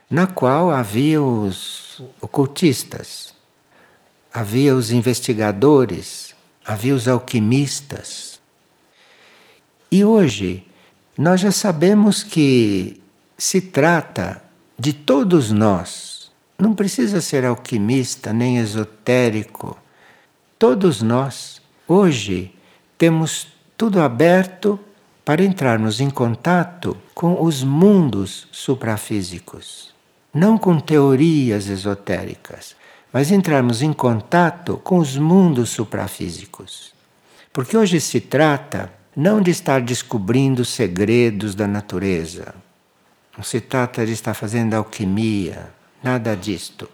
na 0.10 0.25
qual 0.25 0.71
havia 0.71 1.21
os 1.21 2.02
ocultistas, 2.19 3.36
havia 4.34 4.75
os 4.75 4.89
investigadores, 4.89 6.29
havia 6.65 6.93
os 6.93 7.08
alquimistas. 7.08 8.39
E 9.91 10.04
hoje 10.04 10.65
nós 11.17 11.41
já 11.41 11.52
sabemos 11.52 12.24
que 12.24 13.02
se 13.38 13.60
trata 13.60 14.41
de 14.78 14.93
todos 14.93 15.52
nós. 15.52 16.32
Não 16.58 16.74
precisa 16.74 17.22
ser 17.22 17.45
alquimista 17.45 18.32
nem 18.32 18.58
esotérico. 18.58 19.78
Todos 20.58 21.02
nós, 21.02 21.62
hoje, 21.88 22.54
temos 22.98 23.48
tudo 23.78 24.02
aberto 24.02 24.80
para 25.24 25.43
entrarmos 25.43 26.00
em 26.00 26.10
contato 26.10 26.98
com 27.13 27.43
os 27.43 27.63
mundos 27.63 28.48
suprafísicos. 28.52 29.93
Não 30.34 30.58
com 30.58 30.80
teorias 30.80 31.67
esotéricas, 31.67 32.76
mas 33.12 33.32
entrarmos 33.32 33.82
em 33.82 33.91
contato 33.91 34.78
com 34.84 34.98
os 34.98 35.17
mundos 35.17 35.69
suprafísicos. 35.69 36.93
Porque 37.52 37.76
hoje 37.76 38.00
se 38.00 38.22
trata 38.22 38.91
não 39.15 39.41
de 39.41 39.52
estar 39.52 39.82
descobrindo 39.82 40.63
segredos 40.63 41.56
da 41.56 41.67
natureza, 41.67 42.54
não 43.36 43.43
se 43.43 43.60
trata 43.60 44.06
de 44.06 44.12
estar 44.12 44.34
fazendo 44.34 44.76
alquimia, 44.76 45.69
nada 46.04 46.36
disto. 46.36 46.89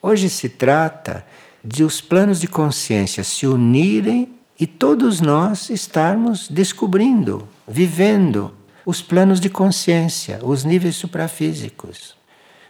Hoje 0.00 0.30
se 0.30 0.48
trata 0.48 1.26
de 1.64 1.82
os 1.82 2.00
planos 2.00 2.40
de 2.40 2.46
consciência 2.46 3.24
se 3.24 3.46
unirem 3.46 4.32
e 4.58 4.66
todos 4.66 5.20
nós 5.20 5.68
estarmos 5.68 6.48
descobrindo, 6.48 7.48
vivendo 7.66 8.54
os 8.84 9.02
planos 9.02 9.40
de 9.40 9.50
consciência, 9.50 10.38
os 10.42 10.64
níveis 10.64 10.96
suprafísicos. 10.96 12.16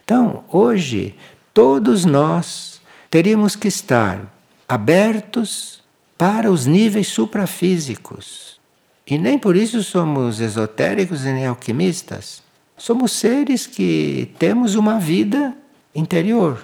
Então, 0.03 0.45
hoje, 0.49 1.15
todos 1.53 2.05
nós 2.05 2.76
teríamos 3.17 3.57
que 3.57 3.67
estar 3.67 4.31
abertos 4.69 5.83
para 6.19 6.51
os 6.51 6.67
níveis 6.67 7.09
suprafísicos. 7.09 8.61
E 9.07 9.17
nem 9.17 9.39
por 9.39 9.57
isso 9.57 9.83
somos 9.83 10.39
esotéricos 10.39 11.25
e 11.25 11.33
nem 11.33 11.47
alquimistas. 11.47 12.43
Somos 12.77 13.13
seres 13.13 13.67
que 13.67 14.35
temos 14.39 14.75
uma 14.75 14.99
vida 14.99 15.57
interior, 15.95 16.63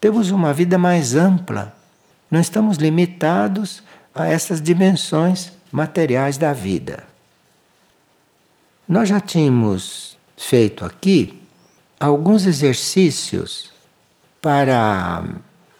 temos 0.00 0.30
uma 0.30 0.54
vida 0.54 0.78
mais 0.78 1.14
ampla. 1.14 1.76
Não 2.30 2.40
estamos 2.40 2.78
limitados 2.78 3.82
a 4.14 4.26
essas 4.26 4.62
dimensões 4.62 5.52
materiais 5.70 6.38
da 6.38 6.54
vida. 6.54 7.04
Nós 8.88 9.10
já 9.10 9.20
tínhamos 9.20 10.16
feito 10.38 10.86
aqui 10.86 11.38
alguns 12.00 12.46
exercícios 12.46 13.70
para 14.40 15.22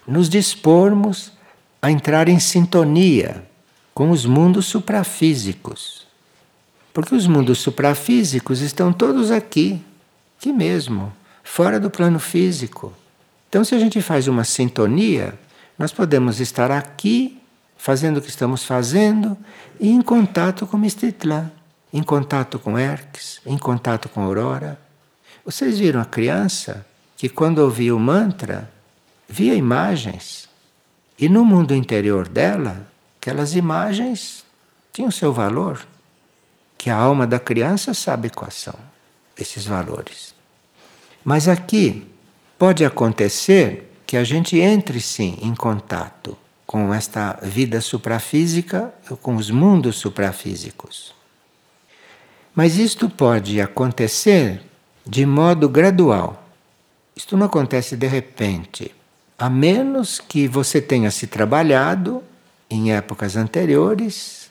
nos 0.07 0.29
dispormos 0.29 1.33
a 1.81 1.91
entrar 1.91 2.29
em 2.29 2.39
sintonia 2.39 3.45
com 3.95 4.11
os 4.11 4.25
mundos 4.25 4.67
suprafísicos. 4.67 6.07
Porque 6.93 7.15
os 7.15 7.27
mundos 7.27 7.59
suprafísicos 7.59 8.61
estão 8.61 8.93
todos 8.93 9.31
aqui, 9.31 9.83
aqui 10.39 10.53
mesmo, 10.53 11.13
fora 11.43 11.81
do 11.81 11.91
plano 11.91 12.19
físico. 12.19 12.93
Então, 13.49 13.65
se 13.65 13.75
a 13.75 13.79
gente 13.79 14.01
faz 14.01 14.29
uma 14.29 14.45
sintonia, 14.45 15.39
nós 15.79 15.93
podemos 15.93 16.41
estar 16.41 16.71
aqui 16.71 17.41
fazendo 17.77 18.19
o 18.19 18.23
que 18.23 18.29
estamos 18.29 18.65
fazendo 18.65 19.37
e 19.81 19.91
em 19.91 20.01
contato 20.01 20.67
com 20.67 20.77
Mistitlã, 20.77 21.51
em 21.93 22.03
contato 22.03 22.59
com 22.59 22.79
Erques, 22.79 23.41
em 23.45 23.59
contato 23.59 24.09
com 24.09 24.23
Aurora. 24.23 24.79
Vocês 25.45 25.79
viram 25.79 26.01
a 26.01 26.05
criança 26.05 26.87
que, 27.17 27.29
quando 27.29 27.59
ouvia 27.59 27.95
o 27.95 27.99
mantra, 27.99 28.71
via 29.33 29.55
imagens. 29.55 30.47
E 31.19 31.27
no 31.27 31.43
mundo 31.43 31.75
interior 31.75 32.29
dela, 32.29 32.87
aquelas 33.19 33.55
imagens 33.55 34.45
tinham 34.93 35.11
seu 35.11 35.33
valor 35.33 35.87
que 36.77 36.91
a 36.91 36.97
alma 36.97 37.27
da 37.27 37.39
criança 37.39 37.95
sabe 37.95 38.29
quais 38.29 38.53
são 38.53 38.75
esses 39.39 39.65
valores. 39.65 40.35
Mas 41.25 41.49
aqui 41.49 42.07
pode 42.59 42.85
acontecer 42.85 43.91
que 44.07 44.19
a 44.19 44.25
gente 44.25 44.59
entre 44.59 45.01
sim 45.01 45.39
em 45.41 45.55
contato 45.55 46.37
com 46.67 46.93
esta 46.93 47.39
vida 47.43 47.81
suprafísica, 47.81 48.93
com 49.23 49.37
os 49.37 49.51
mundos 49.51 49.97
suprafísicos. 49.97 51.15
Mas 52.55 52.77
isto 52.77 53.09
pode 53.09 53.63
acontecer 53.63 54.61
de 55.07 55.25
modo 55.25 55.71
gradual. 55.71 56.47
Isto 57.17 57.35
não 57.35 57.47
acontece 57.47 57.97
de 57.97 58.07
repente, 58.07 58.95
a 59.43 59.51
menos 59.51 60.21
que 60.21 60.47
você 60.47 60.81
tenha 60.81 61.11
se 61.11 61.27
trabalhado 61.27 62.23
em 62.71 62.93
épocas 62.93 63.35
anteriores 63.35 64.49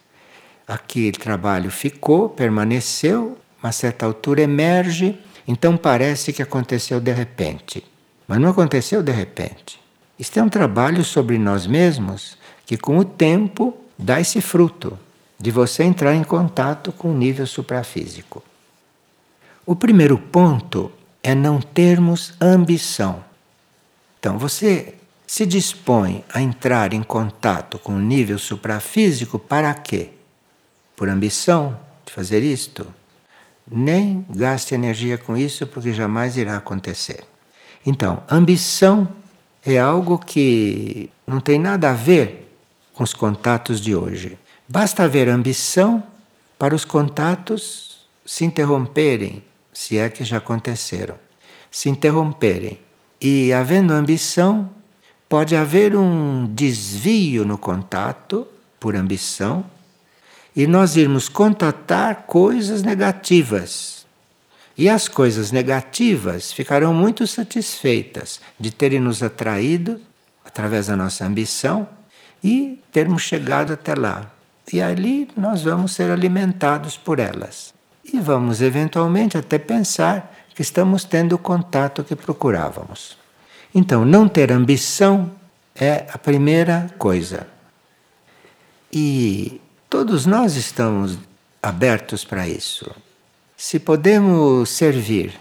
aquele 0.68 1.14
trabalho 1.14 1.72
ficou, 1.72 2.28
permaneceu, 2.28 3.38
uma 3.64 3.72
certa 3.72 4.06
altura 4.06 4.42
emerge, 4.42 5.18
então 5.48 5.78
parece 5.78 6.34
que 6.34 6.42
aconteceu 6.42 7.00
de 7.00 7.14
repente. 7.14 7.82
Mas 8.28 8.42
não 8.42 8.50
aconteceu 8.50 9.02
de 9.02 9.14
repente. 9.14 9.80
Isto 10.20 10.42
é 10.42 10.44
um 10.44 10.50
trabalho 10.50 11.06
sobre 11.06 11.38
nós 11.38 11.66
mesmos 11.66 12.38
que, 12.66 12.76
com 12.76 12.98
o 12.98 13.06
tempo, 13.06 13.74
dá 13.98 14.20
esse 14.20 14.42
fruto 14.42 15.00
de 15.40 15.52
você 15.52 15.84
entrar 15.84 16.14
em 16.16 16.24
contato 16.26 16.92
com 16.92 17.12
o 17.12 17.18
nível 17.18 17.48
suprafísico. 17.48 18.44
O 19.66 19.74
primeiro 19.74 20.18
ponto 20.18 20.92
é 21.24 21.34
não 21.34 21.62
termos 21.62 22.34
ambição. 22.42 23.31
Então, 24.22 24.38
você 24.38 24.94
se 25.28 25.46
dispõe 25.46 26.24
a 26.34 26.42
entrar 26.42 26.94
em 26.94 27.04
contato 27.04 27.78
com 27.78 27.96
o 27.96 28.00
nível 28.00 28.40
suprafísico 28.40 29.38
para 29.38 29.74
quê? 29.74 30.12
por 31.02 31.10
ambição 31.10 31.80
de 32.06 32.14
fazer 32.14 32.44
isto, 32.44 32.86
nem 33.68 34.24
gaste 34.30 34.76
energia 34.76 35.18
com 35.18 35.36
isso, 35.36 35.66
porque 35.66 35.92
jamais 35.92 36.38
irá 36.38 36.58
acontecer. 36.58 37.24
Então, 37.84 38.22
ambição 38.30 39.12
é 39.66 39.80
algo 39.80 40.20
que 40.20 41.10
não 41.26 41.40
tem 41.40 41.58
nada 41.58 41.90
a 41.90 41.94
ver 41.94 42.56
com 42.94 43.04
os 43.04 43.16
contatos 43.16 43.82
de 43.82 43.96
hoje. 43.96 44.38
Basta 44.70 45.02
haver 45.02 45.28
ambição 45.28 46.04
para 46.60 46.76
os 46.76 46.86
contatos 46.86 48.06
se 48.24 48.46
interromperem, 48.46 49.44
se 49.74 49.98
é 49.98 50.08
que 50.08 50.24
já 50.24 50.38
aconteceram, 50.38 51.16
se 51.72 51.90
interromperem. 51.90 52.80
E 53.22 53.54
havendo 53.54 53.94
ambição, 53.94 54.70
pode 55.30 55.56
haver 55.56 55.96
um 55.96 56.48
desvio 56.48 57.46
no 57.46 57.58
contato 57.58 58.48
por 58.80 58.96
ambição 58.96 59.64
e 60.56 60.66
nós 60.66 60.96
irmos 60.96 61.30
contatar 61.30 62.24
coisas 62.24 62.82
negativas. 62.82 64.06
E 64.76 64.90
as 64.90 65.08
coisas 65.08 65.52
negativas 65.52 66.52
ficarão 66.52 66.94
muito 66.94 67.28
satisfeitas 67.28 68.42
de 68.60 68.72
terem 68.72 69.00
nos 69.00 69.22
atraído 69.22 70.02
através 70.44 70.88
da 70.88 70.96
nossa 70.96 71.24
ambição 71.24 71.88
e 72.44 72.82
termos 72.92 73.22
chegado 73.22 73.74
até 73.74 73.94
lá. 73.94 74.32
E 74.74 74.82
ali 74.82 75.30
nós 75.38 75.62
vamos 75.62 75.92
ser 75.92 76.10
alimentados 76.10 76.98
por 76.98 77.20
elas. 77.20 77.74
E 78.04 78.20
vamos 78.20 78.62
eventualmente 78.62 79.38
até 79.38 79.60
pensar 79.60 80.36
que 80.56 80.62
estamos 80.62 81.04
tendo 81.04 81.34
o 81.34 81.40
contato 81.40 82.04
que 82.04 82.16
procurávamos. 82.16 83.18
Então, 83.74 84.06
não 84.06 84.28
ter 84.28 84.52
ambição 84.52 85.32
é 85.76 86.06
a 86.12 86.18
primeira 86.18 86.90
coisa. 86.98 87.48
E 88.92 89.62
Todos 89.92 90.26
nós 90.26 90.56
estamos 90.56 91.18
abertos 91.62 92.24
para 92.24 92.48
isso. 92.48 92.90
Se 93.58 93.78
podemos 93.78 94.70
servir 94.70 95.38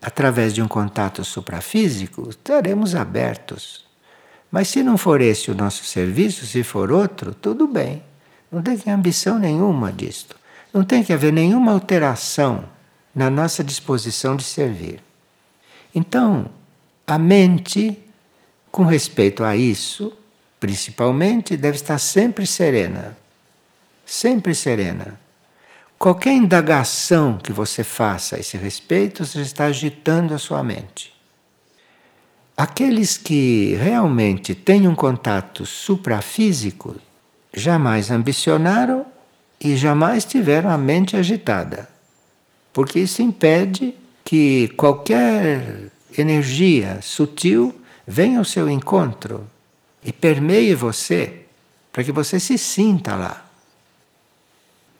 através 0.00 0.54
de 0.54 0.62
um 0.62 0.66
contato 0.66 1.22
suprafísico, 1.22 2.30
estaremos 2.30 2.94
abertos. 2.94 3.84
Mas 4.50 4.68
se 4.68 4.82
não 4.82 4.96
for 4.96 5.20
esse 5.20 5.50
o 5.50 5.54
nosso 5.54 5.84
serviço, 5.84 6.46
se 6.46 6.62
for 6.62 6.90
outro, 6.90 7.34
tudo 7.34 7.68
bem. 7.68 8.02
Não 8.50 8.62
tem 8.62 8.78
que 8.78 8.88
ambição 8.88 9.38
nenhuma 9.38 9.92
disto. 9.92 10.34
Não 10.72 10.82
tem 10.82 11.04
que 11.04 11.12
haver 11.12 11.30
nenhuma 11.30 11.72
alteração 11.72 12.64
na 13.14 13.30
nossa 13.30 13.62
disposição 13.64 14.36
de 14.36 14.44
servir. 14.44 15.02
Então, 15.94 16.50
a 17.06 17.18
mente, 17.18 17.98
com 18.70 18.84
respeito 18.84 19.42
a 19.42 19.56
isso, 19.56 20.12
principalmente, 20.58 21.56
deve 21.56 21.76
estar 21.76 21.98
sempre 21.98 22.46
serena 22.46 23.16
sempre 24.10 24.56
serena. 24.56 25.18
Qualquer 25.96 26.32
indagação 26.32 27.38
que 27.38 27.52
você 27.52 27.84
faça 27.84 28.34
a 28.34 28.40
esse 28.40 28.56
respeito, 28.56 29.24
você 29.24 29.40
está 29.42 29.66
agitando 29.66 30.34
a 30.34 30.38
sua 30.38 30.64
mente. 30.64 31.14
Aqueles 32.56 33.16
que 33.16 33.76
realmente 33.76 34.54
têm 34.54 34.88
um 34.88 34.94
contato 34.94 35.64
suprafísico 35.64 36.96
jamais 37.54 38.10
ambicionaram 38.10 39.06
e 39.60 39.76
jamais 39.76 40.24
tiveram 40.24 40.70
a 40.70 40.76
mente 40.76 41.16
agitada, 41.16 41.88
porque 42.72 43.00
isso 43.00 43.22
impede 43.22 43.94
que 44.24 44.68
qualquer 44.76 45.90
energia 46.16 47.00
sutil 47.02 47.80
venha 48.06 48.38
ao 48.38 48.44
seu 48.44 48.68
encontro 48.68 49.48
e 50.04 50.12
permeie 50.12 50.74
você, 50.74 51.46
para 51.92 52.04
que 52.04 52.12
você 52.12 52.38
se 52.38 52.56
sinta 52.56 53.14
lá. 53.14 53.46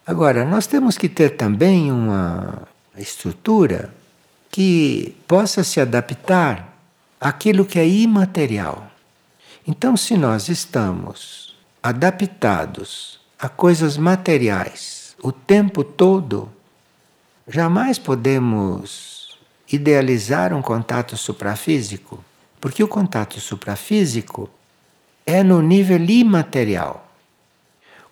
Agora, 0.06 0.44
nós 0.44 0.66
temos 0.66 0.98
que 0.98 1.08
ter 1.08 1.36
também 1.36 1.92
uma 1.92 2.66
estrutura 2.96 3.94
que 4.50 5.14
possa 5.28 5.62
se 5.62 5.80
adaptar 5.80 6.76
àquilo 7.20 7.64
que 7.64 7.78
é 7.78 7.86
imaterial. 7.86 8.90
Então, 9.66 9.96
se 9.96 10.16
nós 10.16 10.48
estamos 10.48 11.56
adaptados 11.82 13.20
a 13.38 13.48
coisas 13.48 13.96
materiais 13.96 15.14
o 15.22 15.30
tempo 15.30 15.84
todo, 15.84 16.50
jamais 17.50 17.98
podemos 17.98 19.36
idealizar 19.70 20.54
um 20.54 20.62
contato 20.62 21.16
suprafísico, 21.16 22.24
porque 22.60 22.82
o 22.82 22.88
contato 22.88 23.40
suprafísico 23.40 24.48
é 25.26 25.42
no 25.42 25.60
nível 25.60 25.98
imaterial. 25.98 27.08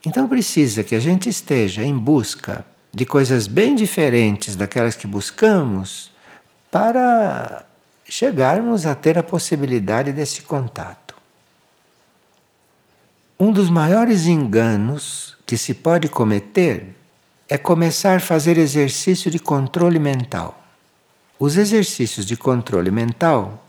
Então 0.05 0.29
precisa 0.29 0.83
que 0.83 0.94
a 0.94 1.01
gente 1.01 1.29
esteja 1.29 1.83
em 1.83 1.96
busca 1.96 2.64
de 2.92 3.05
coisas 3.07 3.46
bem 3.46 3.74
diferentes 3.74 4.57
daquelas 4.57 4.96
que 4.96 5.07
buscamos 5.07 6.11
para 6.70 7.64
chegarmos 8.05 8.87
a 8.87 8.94
ter 8.94 9.18
a 9.18 9.22
possibilidade 9.22 10.12
desse 10.12 10.42
contato. 10.42 11.14
Um 13.38 13.53
dos 13.53 13.70
maiores 13.70 14.27
enganos 14.27 15.37
que 15.46 15.57
se 15.57 15.74
pode 15.74 16.09
cometer 16.09 16.97
é 17.48 17.56
começar 17.56 18.16
a 18.16 18.20
fazer 18.20 18.58
exercício 18.58 19.30
de 19.30 19.38
controle 19.38 19.98
mental. 19.98 20.62
Os 21.38 21.56
exercícios 21.56 22.26
de 22.26 22.37
controle 22.37 22.90
mental 22.90 23.64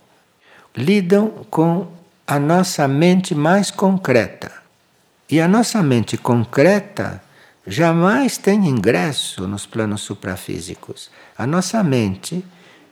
lidam 0.76 1.30
com 1.50 1.88
a 2.28 2.38
nossa 2.38 2.88
mente 2.88 3.34
mais 3.34 3.72
concreta. 3.72 4.52
E 5.30 5.40
a 5.40 5.48
nossa 5.48 5.82
mente 5.82 6.18
concreta 6.18 7.24
jamais 7.66 8.38
tem 8.38 8.68
ingresso 8.68 9.48
nos 9.48 9.66
planos 9.66 10.02
suprafísicos. 10.02 11.10
A 11.38 11.48
nossa 11.48 11.82
mente, 11.84 12.44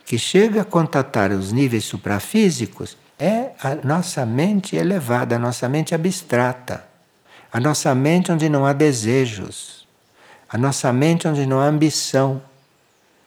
que 0.05 0.17
chega 0.17 0.61
a 0.61 0.65
contatar 0.65 1.31
os 1.31 1.51
níveis 1.51 1.83
suprafísicos, 1.83 2.95
é 3.19 3.51
a 3.61 3.75
nossa 3.83 4.25
mente 4.25 4.75
elevada, 4.75 5.35
a 5.35 5.39
nossa 5.39 5.67
mente 5.67 5.93
abstrata, 5.93 6.85
a 7.51 7.59
nossa 7.59 7.93
mente 7.95 8.31
onde 8.31 8.47
não 8.47 8.65
há 8.65 8.73
desejos, 8.73 9.76
a 10.49 10.57
nossa 10.57 10.91
mente 10.93 11.27
onde 11.27 11.45
não 11.45 11.59
há 11.59 11.65
ambição, 11.65 12.41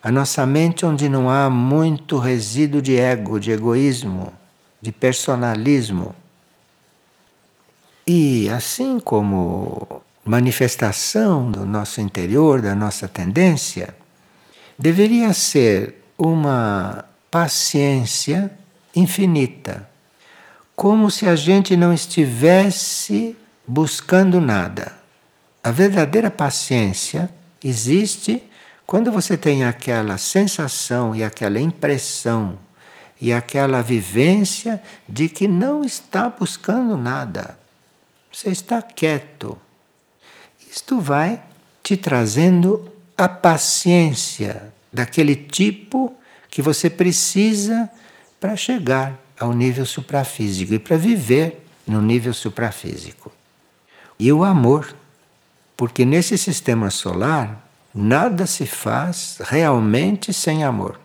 a 0.02 0.10
nossa 0.10 0.46
mente 0.46 0.86
onde 0.86 1.08
não 1.08 1.28
há 1.28 1.50
muito 1.50 2.18
resíduo 2.18 2.80
de 2.80 2.96
ego, 2.96 3.38
de 3.38 3.50
egoísmo, 3.50 4.32
de 4.80 4.90
personalismo. 4.90 6.14
E 8.06 8.48
assim 8.48 8.98
como 8.98 10.02
manifestação 10.24 11.50
do 11.50 11.66
nosso 11.66 12.00
interior, 12.00 12.62
da 12.62 12.74
nossa 12.74 13.06
tendência, 13.06 13.94
deveria 14.78 15.34
ser 15.34 16.02
uma 16.16 17.04
paciência 17.30 18.50
infinita, 18.96 19.88
como 20.74 21.10
se 21.10 21.28
a 21.28 21.36
gente 21.36 21.76
não 21.76 21.92
estivesse 21.92 23.36
buscando 23.66 24.40
nada. 24.40 24.99
A 25.62 25.70
verdadeira 25.70 26.30
paciência 26.30 27.30
existe 27.62 28.42
quando 28.86 29.12
você 29.12 29.36
tem 29.36 29.64
aquela 29.64 30.18
sensação 30.18 31.14
e 31.14 31.22
aquela 31.22 31.60
impressão 31.60 32.58
e 33.20 33.32
aquela 33.32 33.82
vivência 33.82 34.82
de 35.08 35.28
que 35.28 35.46
não 35.46 35.84
está 35.84 36.28
buscando 36.30 36.96
nada. 36.96 37.58
Você 38.32 38.48
está 38.48 38.80
quieto. 38.80 39.58
Isto 40.70 41.00
vai 41.00 41.42
te 41.82 41.96
trazendo 41.96 42.90
a 43.16 43.28
paciência 43.28 44.72
daquele 44.90 45.36
tipo 45.36 46.14
que 46.48 46.62
você 46.62 46.88
precisa 46.88 47.90
para 48.40 48.56
chegar 48.56 49.18
ao 49.38 49.52
nível 49.52 49.84
suprafísico 49.84 50.72
e 50.72 50.78
para 50.78 50.96
viver 50.96 51.64
no 51.86 52.00
nível 52.00 52.32
suprafísico. 52.32 53.30
E 54.18 54.32
o 54.32 54.42
amor, 54.42 54.94
porque 55.80 56.04
nesse 56.04 56.36
sistema 56.36 56.90
solar 56.90 57.66
nada 57.94 58.46
se 58.46 58.66
faz 58.66 59.38
realmente 59.40 60.30
sem 60.30 60.62
amor. 60.62 61.00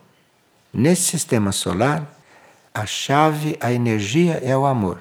Nesse 0.70 1.04
sistema 1.04 1.50
solar, 1.50 2.06
a 2.74 2.84
chave, 2.84 3.56
a 3.58 3.72
energia 3.72 4.34
é 4.44 4.54
o 4.54 4.66
amor 4.66 5.00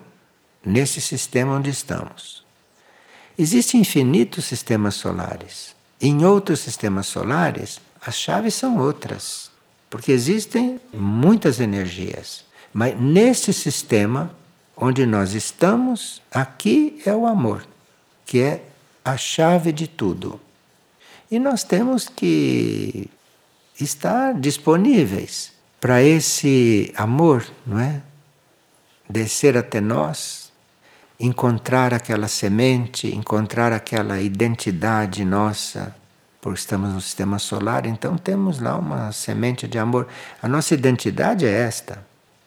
nesse 0.66 1.02
sistema 1.02 1.58
onde 1.58 1.72
estamos. 1.72 2.46
Existem 3.38 3.82
infinitos 3.82 4.46
sistemas 4.46 4.96
solares. 4.96 5.76
Em 6.00 6.24
outros 6.24 6.62
sistemas 6.62 7.08
solares, 7.08 7.82
as 8.00 8.16
chaves 8.16 8.54
são 8.54 8.78
outras, 8.78 9.52
porque 9.90 10.14
existem 10.14 10.80
muitas 10.94 11.60
energias. 11.60 12.46
Mas 12.72 12.98
nesse 12.98 13.52
sistema 13.52 14.34
onde 14.78 15.06
nós 15.06 15.34
estamos, 15.34 16.22
aqui 16.32 17.02
é 17.06 17.14
o 17.14 17.28
amor, 17.28 17.68
que 18.26 18.40
é 18.40 18.64
a 19.06 19.16
chave 19.16 19.72
de 19.72 19.88
tudo. 19.88 20.42
E 21.30 21.38
nós 21.38 21.64
temos 21.64 22.10
que 22.10 23.10
estar 23.80 24.34
disponíveis 24.34 25.54
para 25.80 26.02
esse 26.02 26.92
amor, 26.98 27.46
não 27.66 27.80
é? 27.80 28.02
Descer 29.08 29.56
até 29.56 29.80
nós 29.80 30.46
encontrar 31.20 31.94
aquela 31.94 32.28
semente, 32.28 33.08
encontrar 33.16 33.72
aquela 33.72 34.20
identidade 34.20 35.24
nossa, 35.24 35.96
porque 36.42 36.60
estamos 36.60 36.94
no 36.94 37.02
sistema 37.02 37.40
solar, 37.40 37.86
então 37.86 38.18
temos 38.18 38.60
lá 38.60 38.78
uma 38.78 39.12
semente 39.12 39.68
de 39.68 39.80
amor. 39.80 40.08
A 40.42 40.48
nossa 40.48 40.74
identidade 40.74 41.46
é 41.46 41.52
esta. 41.52 42.06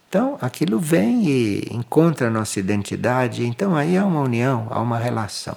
Então 0.09 0.39
aquilo 0.41 0.79
vem 0.79 1.29
e 1.29 1.69
encontra 1.71 2.29
a 2.29 2.31
nossa 2.31 2.59
identidade, 2.59 3.47
então 3.47 3.75
aí 3.75 3.97
há 3.97 4.05
uma 4.05 4.21
união, 4.21 4.67
há 4.71 4.81
uma 4.81 4.99
relação. 4.99 5.57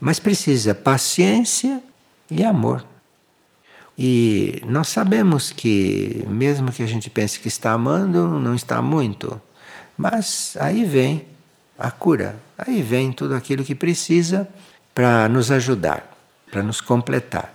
Mas 0.00 0.18
precisa 0.18 0.74
paciência 0.74 1.82
e 2.30 2.44
amor. 2.44 2.84
E 3.98 4.60
nós 4.66 4.88
sabemos 4.88 5.50
que, 5.50 6.22
mesmo 6.28 6.70
que 6.70 6.82
a 6.82 6.86
gente 6.86 7.08
pense 7.08 7.40
que 7.40 7.48
está 7.48 7.72
amando, 7.72 8.38
não 8.38 8.54
está 8.54 8.82
muito. 8.82 9.40
Mas 9.96 10.56
aí 10.60 10.84
vem 10.84 11.26
a 11.78 11.90
cura. 11.90 12.38
Aí 12.58 12.82
vem 12.82 13.12
tudo 13.12 13.34
aquilo 13.34 13.64
que 13.64 13.74
precisa 13.74 14.48
para 14.94 15.28
nos 15.28 15.50
ajudar, 15.50 16.14
para 16.50 16.62
nos 16.62 16.80
completar. 16.80 17.54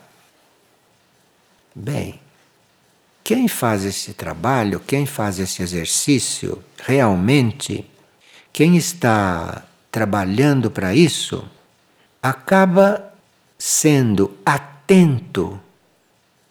Bem, 1.76 2.20
quem 3.24 3.48
faz 3.48 3.86
esse 3.86 4.14
trabalho, 4.14 4.80
quem 4.80 5.06
faz 5.06 5.40
esse 5.40 5.62
exercício, 5.62 6.62
realmente, 6.84 7.86
quem 8.52 8.76
está 8.76 9.64
trabalhando 9.92 10.70
para 10.72 10.94
isso, 10.94 11.48
acaba 12.22 13.14
sendo 13.58 14.38
atento 14.46 15.60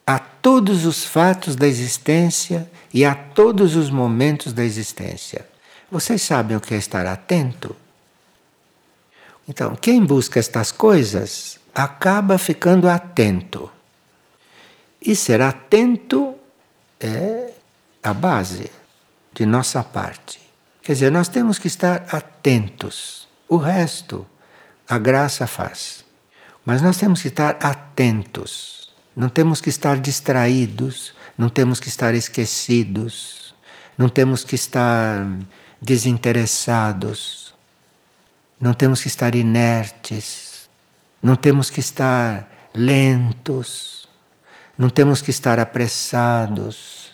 a 0.07 0.19
todos 0.19 0.85
os 0.85 1.05
fatos 1.05 1.55
da 1.55 1.67
existência 1.67 2.71
e 2.93 3.05
a 3.05 3.15
todos 3.15 3.77
os 3.77 3.91
momentos 3.91 4.53
da 4.53 4.65
existência. 4.65 5.47
Vocês 5.91 6.23
sabem 6.23 6.57
o 6.57 6.61
que 6.61 6.75
é 6.75 6.79
estar 6.79 7.07
atento? 7.07 7.77
Então, 9.49 9.75
quem 9.77 10.05
busca 10.05 10.39
estas 10.39 10.73
coisas 10.73 11.59
acaba 11.75 12.39
ficando 12.39 12.89
atento. 12.89 13.71
E 15.01 15.17
ser 15.17 15.41
atento 15.41 16.35
é 16.99 17.53
a 18.03 18.13
base 18.13 18.71
de 19.33 19.47
nossa 19.47 19.83
parte. 19.83 20.41
Quer 20.83 20.93
dizer, 20.93 21.11
nós 21.11 21.29
temos 21.29 21.59
que 21.59 21.67
estar 21.67 22.07
atentos. 22.13 23.29
O 23.49 23.57
resto 23.57 24.27
a 24.91 24.99
graça 24.99 25.47
faz. 25.47 26.05
Mas 26.67 26.83
nós 26.83 26.97
temos 26.97 27.23
que 27.23 27.29
estar 27.29 27.57
atentos. 27.63 28.91
Não 29.15 29.29
temos 29.29 29.61
que 29.61 29.69
estar 29.69 29.99
distraídos, 30.01 31.15
não 31.39 31.49
temos 31.49 31.79
que 31.79 31.89
estar 31.89 32.13
esquecidos, 32.13 33.55
não 33.97 34.09
temos 34.09 34.43
que 34.43 34.57
estar 34.57 35.27
desinteressados, 35.81 37.55
não 38.61 38.75
temos 38.75 39.01
que 39.01 39.09
estar 39.09 39.35
inertes, 39.35 40.69
não 41.23 41.37
temos 41.37 41.71
que 41.71 41.81
estar 41.81 42.51
lentos, 42.75 44.09
não 44.77 44.91
temos 44.91 45.23
que 45.23 45.31
estar 45.31 45.61
apressados, 45.61 47.13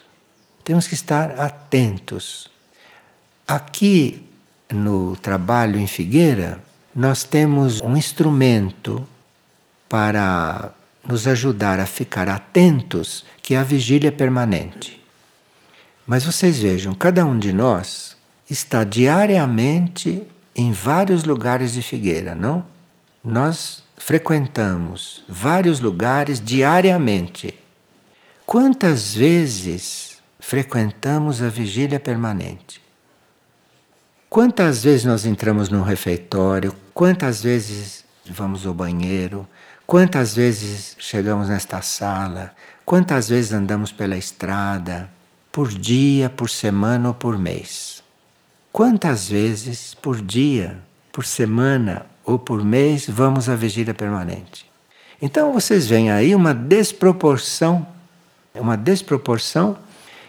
temos 0.64 0.88
que 0.88 0.94
estar 0.94 1.38
atentos. 1.38 2.50
Aqui 3.46 4.28
no 4.70 5.14
trabalho 5.16 5.78
em 5.78 5.86
Figueira, 5.86 6.65
nós 6.96 7.24
temos 7.24 7.82
um 7.82 7.94
instrumento 7.94 9.06
para 9.86 10.72
nos 11.06 11.28
ajudar 11.28 11.78
a 11.78 11.84
ficar 11.84 12.26
atentos 12.26 13.22
que 13.42 13.54
é 13.54 13.58
a 13.58 13.62
vigília 13.62 14.10
permanente. 14.10 14.98
Mas 16.06 16.24
vocês 16.24 16.58
vejam, 16.58 16.94
cada 16.94 17.26
um 17.26 17.38
de 17.38 17.52
nós 17.52 18.16
está 18.48 18.82
diariamente 18.82 20.22
em 20.54 20.72
vários 20.72 21.24
lugares 21.24 21.74
de 21.74 21.82
Figueira, 21.82 22.34
não? 22.34 22.64
Nós 23.22 23.84
frequentamos 23.98 25.22
vários 25.28 25.80
lugares 25.80 26.40
diariamente. 26.40 27.54
Quantas 28.46 29.14
vezes 29.14 30.16
frequentamos 30.40 31.42
a 31.42 31.50
vigília 31.50 32.00
permanente? 32.00 32.80
Quantas 34.30 34.82
vezes 34.82 35.04
nós 35.04 35.26
entramos 35.26 35.68
num 35.68 35.82
refeitório? 35.82 36.74
Quantas 36.96 37.42
vezes 37.42 38.06
vamos 38.24 38.66
ao 38.66 38.72
banheiro? 38.72 39.46
Quantas 39.86 40.34
vezes 40.34 40.96
chegamos 40.98 41.50
nesta 41.50 41.82
sala? 41.82 42.54
Quantas 42.86 43.28
vezes 43.28 43.52
andamos 43.52 43.92
pela 43.92 44.16
estrada? 44.16 45.06
Por 45.52 45.68
dia, 45.68 46.30
por 46.30 46.48
semana 46.48 47.08
ou 47.08 47.14
por 47.14 47.36
mês? 47.36 48.02
Quantas 48.72 49.28
vezes 49.28 49.92
por 49.92 50.22
dia, 50.22 50.78
por 51.12 51.26
semana 51.26 52.06
ou 52.24 52.38
por 52.38 52.64
mês 52.64 53.06
vamos 53.06 53.50
à 53.50 53.54
vigília 53.54 53.92
permanente? 53.92 54.64
Então 55.20 55.52
vocês 55.52 55.86
veem 55.86 56.10
aí 56.10 56.34
uma 56.34 56.54
desproporção, 56.54 57.86
uma 58.54 58.74
desproporção 58.74 59.76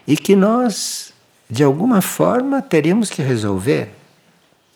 e 0.06 0.18
que 0.18 0.36
nós, 0.36 1.14
de 1.48 1.64
alguma 1.64 2.02
forma, 2.02 2.60
teríamos 2.60 3.08
que 3.08 3.22
resolver. 3.22 3.97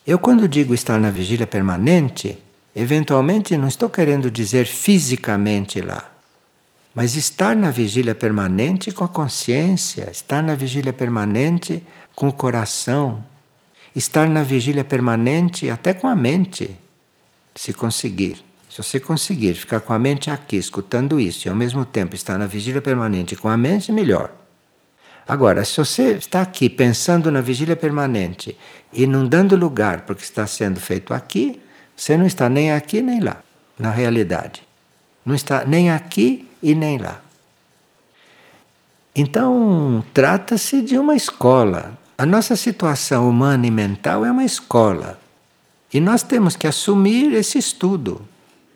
Eu, 0.06 0.18
quando 0.18 0.48
digo 0.48 0.74
estar 0.74 0.98
na 0.98 1.10
vigília 1.10 1.46
permanente, 1.46 2.38
Eventualmente, 2.74 3.56
não 3.56 3.68
estou 3.68 3.90
querendo 3.90 4.30
dizer 4.30 4.66
fisicamente 4.66 5.80
lá, 5.82 6.10
mas 6.94 7.16
estar 7.16 7.54
na 7.54 7.70
vigília 7.70 8.14
permanente 8.14 8.90
com 8.90 9.04
a 9.04 9.08
consciência, 9.08 10.10
estar 10.10 10.42
na 10.42 10.54
vigília 10.54 10.92
permanente 10.92 11.82
com 12.14 12.28
o 12.28 12.32
coração, 12.32 13.22
estar 13.94 14.26
na 14.26 14.42
vigília 14.42 14.84
permanente 14.84 15.68
até 15.68 15.92
com 15.92 16.08
a 16.08 16.16
mente, 16.16 16.74
se 17.54 17.74
conseguir. 17.74 18.42
Se 18.70 18.82
você 18.82 18.98
conseguir 18.98 19.52
ficar 19.52 19.80
com 19.80 19.92
a 19.92 19.98
mente 19.98 20.30
aqui, 20.30 20.56
escutando 20.56 21.20
isso, 21.20 21.46
e 21.46 21.50
ao 21.50 21.54
mesmo 21.54 21.84
tempo 21.84 22.14
estar 22.14 22.38
na 22.38 22.46
vigília 22.46 22.80
permanente 22.80 23.36
com 23.36 23.50
a 23.50 23.56
mente, 23.56 23.92
melhor. 23.92 24.32
Agora, 25.26 25.64
se 25.64 25.76
você 25.76 26.12
está 26.12 26.42
aqui 26.42 26.68
pensando 26.68 27.30
na 27.30 27.40
vigília 27.40 27.76
permanente 27.76 28.56
e 28.92 29.06
não 29.06 29.26
dando 29.26 29.56
lugar 29.56 30.02
porque 30.02 30.22
está 30.22 30.46
sendo 30.46 30.80
feito 30.80 31.14
aqui, 31.14 31.61
você 31.96 32.16
não 32.16 32.26
está 32.26 32.48
nem 32.48 32.72
aqui 32.72 33.00
nem 33.00 33.20
lá, 33.20 33.42
na 33.78 33.90
realidade. 33.90 34.62
Não 35.24 35.35
está 35.35 35.64
nem 35.64 35.90
aqui 35.90 36.48
e 36.62 36.74
nem 36.74 36.98
lá. 36.98 37.20
Então, 39.14 40.02
trata-se 40.12 40.80
de 40.82 40.98
uma 40.98 41.14
escola. 41.14 41.98
A 42.16 42.24
nossa 42.24 42.56
situação 42.56 43.28
humana 43.28 43.66
e 43.66 43.70
mental 43.70 44.24
é 44.24 44.30
uma 44.30 44.44
escola. 44.44 45.20
E 45.92 46.00
nós 46.00 46.22
temos 46.22 46.56
que 46.56 46.66
assumir 46.66 47.32
esse 47.35 47.58
estudo. 47.58 48.22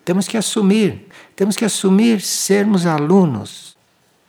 Temos 0.05 0.29
que 0.29 0.37
assumir. 0.37 1.09
Temos 1.35 1.57
que 1.57 1.65
assumir 1.65 2.21
sermos 2.21 2.87
alunos. 2.87 3.77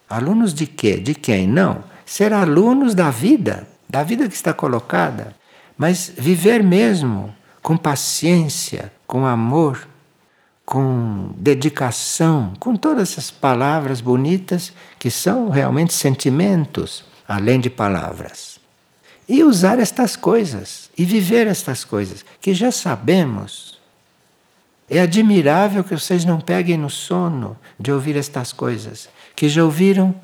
Alunos 0.10 0.54
de 0.54 0.66
quê? 0.66 0.98
De 0.98 1.14
quem? 1.14 1.48
Não. 1.48 1.84
Ser 2.08 2.32
alunos 2.32 2.96
da 2.96 3.12
vida, 3.12 3.68
da 3.88 4.02
vida 4.02 4.30
que 4.30 4.34
está 4.34 4.54
colocada. 4.54 5.36
Mas 5.78 6.10
viver 6.18 6.64
mesmo 6.64 7.36
com 7.62 7.76
paciência, 7.76 8.94
com 9.06 9.26
amor, 9.26 9.86
com 10.66 11.32
dedicação, 11.36 12.54
com 12.62 12.78
todas 12.78 13.12
essas 13.12 13.30
palavras 13.30 14.00
bonitas 14.00 14.72
que 14.98 15.12
são 15.12 15.50
realmente 15.50 15.94
sentimentos, 15.94 17.04
além 17.28 17.60
de 17.60 17.70
palavras. 17.70 18.58
E 19.28 19.44
usar 19.44 19.78
estas 19.78 20.16
coisas 20.16 20.90
e 20.98 21.04
viver 21.04 21.46
estas 21.46 21.84
coisas 21.84 22.24
que 22.40 22.54
já 22.54 22.72
sabemos. 22.72 23.78
É 24.90 25.02
admirável 25.02 25.84
que 25.84 25.94
vocês 25.94 26.24
não 26.24 26.40
peguem 26.40 26.78
no 26.78 26.90
sono 26.90 27.58
de 27.78 27.92
ouvir 27.92 28.16
estas 28.16 28.54
coisas, 28.54 29.10
que 29.36 29.50
já 29.50 29.62
ouviram 29.66 30.16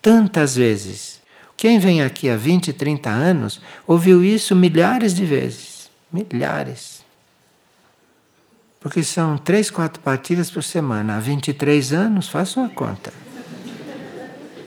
tantas 0.00 0.54
vezes. 0.54 1.21
Quem 1.56 1.78
vem 1.78 2.02
aqui 2.02 2.28
há 2.28 2.36
20, 2.36 2.72
30 2.72 3.08
anos 3.08 3.60
ouviu 3.86 4.24
isso 4.24 4.56
milhares 4.56 5.14
de 5.14 5.24
vezes. 5.24 5.90
Milhares. 6.12 7.02
Porque 8.80 9.04
são 9.04 9.38
três, 9.38 9.70
quatro 9.70 10.00
partidas 10.02 10.50
por 10.50 10.64
semana. 10.64 11.16
Há 11.16 11.20
23 11.20 11.92
anos, 11.92 12.28
façam 12.28 12.64
a 12.64 12.68
conta. 12.68 13.12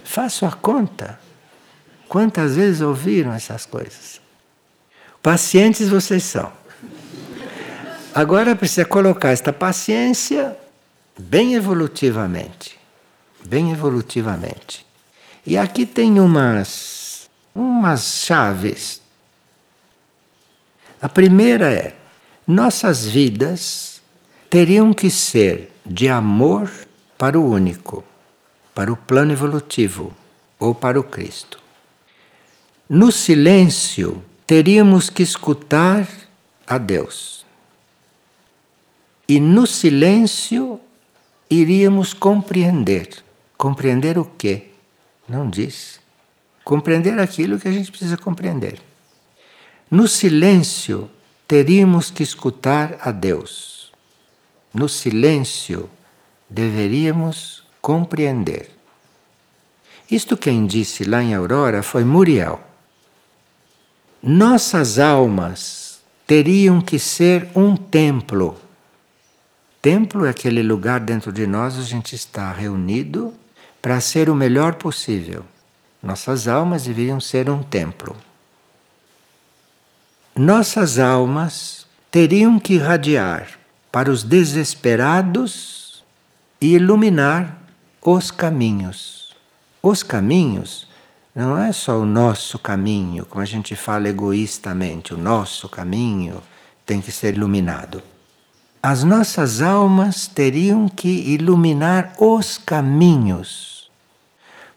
Façam 0.05 0.47
a 0.47 0.53
conta. 0.53 1.19
Quantas 2.07 2.55
vezes 2.55 2.79
ouviram 2.79 3.33
essas 3.33 3.65
coisas? 3.65 4.21
Pacientes 5.21 5.89
vocês 5.89 6.23
são. 6.23 6.51
Agora 8.13 8.55
precisa 8.55 8.85
colocar 8.85 9.31
esta 9.31 9.51
paciência 9.51 10.55
bem 11.19 11.55
evolutivamente. 11.55 12.79
Bem 13.43 13.71
evolutivamente. 13.71 14.84
E 15.45 15.57
aqui 15.57 15.85
tem 15.85 16.19
umas, 16.19 17.29
umas 17.53 18.23
chaves 18.25 19.01
a 21.05 21.09
primeira 21.09 21.71
é: 21.71 21.95
nossas 22.47 23.05
vidas 23.05 24.01
teriam 24.49 24.91
que 24.91 25.09
ser 25.09 25.71
de 25.85 26.09
amor 26.09 26.71
para 27.15 27.39
o 27.39 27.47
único, 27.47 28.03
para 28.73 28.91
o 28.91 28.97
plano 28.97 29.31
evolutivo 29.31 30.11
ou 30.57 30.73
para 30.73 30.99
o 30.99 31.03
Cristo. 31.03 31.59
No 32.89 33.11
silêncio, 33.11 34.23
teríamos 34.47 35.09
que 35.09 35.21
escutar 35.21 36.07
a 36.65 36.79
Deus. 36.79 37.45
E 39.27 39.39
no 39.39 39.67
silêncio, 39.67 40.79
iríamos 41.47 42.15
compreender. 42.15 43.23
Compreender 43.55 44.17
o 44.17 44.25
quê? 44.25 44.71
Não 45.27 45.49
diz. 45.49 45.99
Compreender 46.63 47.19
aquilo 47.19 47.59
que 47.59 47.67
a 47.67 47.71
gente 47.71 47.89
precisa 47.89 48.17
compreender. 48.17 48.81
No 49.89 50.07
silêncio, 50.07 51.09
teríamos 51.47 52.09
que 52.09 52.23
escutar 52.23 52.97
a 53.01 53.11
Deus. 53.11 53.91
No 54.73 54.89
silêncio, 54.89 55.89
deveríamos 56.49 57.63
compreender. 57.81 58.69
Isto 60.09 60.35
quem 60.35 60.65
disse 60.65 61.03
lá 61.03 61.23
em 61.23 61.33
Aurora 61.33 61.81
foi 61.81 62.03
Muriel. 62.03 62.61
Nossas 64.21 64.99
almas 64.99 66.01
teriam 66.25 66.81
que 66.81 66.97
ser 66.97 67.47
um 67.55 67.75
templo. 67.75 68.57
Templo 69.81 70.25
é 70.25 70.31
aquele 70.31 70.63
lugar 70.63 70.99
dentro 70.99 71.31
de 71.31 71.45
nós 71.45 71.75
onde 71.75 71.83
a 71.83 71.89
gente 71.89 72.15
está 72.15 72.51
reunido 72.51 73.33
para 73.85 74.01
ser 74.01 74.31
o 74.31 74.35
melhor 74.35 74.73
possível. 74.73 75.45
Nossas 76.01 76.47
almas 76.47 76.85
deveriam 76.85 77.19
ser 77.19 77.51
um 77.51 77.61
templo 77.61 78.15
nossas 80.37 80.99
almas 80.99 81.87
teriam 82.11 82.59
que 82.59 82.73
irradiar 82.73 83.47
para 83.89 84.11
os 84.11 84.21
desesperados 84.21 86.03
e 86.59 86.73
iluminar 86.73 87.57
os 88.01 88.31
caminhos. 88.31 89.33
Os 89.81 90.03
caminhos 90.03 90.89
não 91.33 91.57
é 91.57 91.71
só 91.71 91.97
o 91.97 92.05
nosso 92.05 92.59
caminho, 92.59 93.25
como 93.25 93.41
a 93.41 93.45
gente 93.45 93.77
fala 93.77 94.09
egoístamente, 94.09 95.13
o 95.13 95.17
nosso 95.17 95.69
caminho 95.69 96.43
tem 96.85 96.99
que 96.99 97.13
ser 97.13 97.35
iluminado. 97.35 98.03
As 98.83 99.05
nossas 99.05 99.61
almas 99.61 100.27
teriam 100.27 100.89
que 100.89 101.07
iluminar 101.07 102.13
os 102.19 102.57
caminhos. 102.57 103.74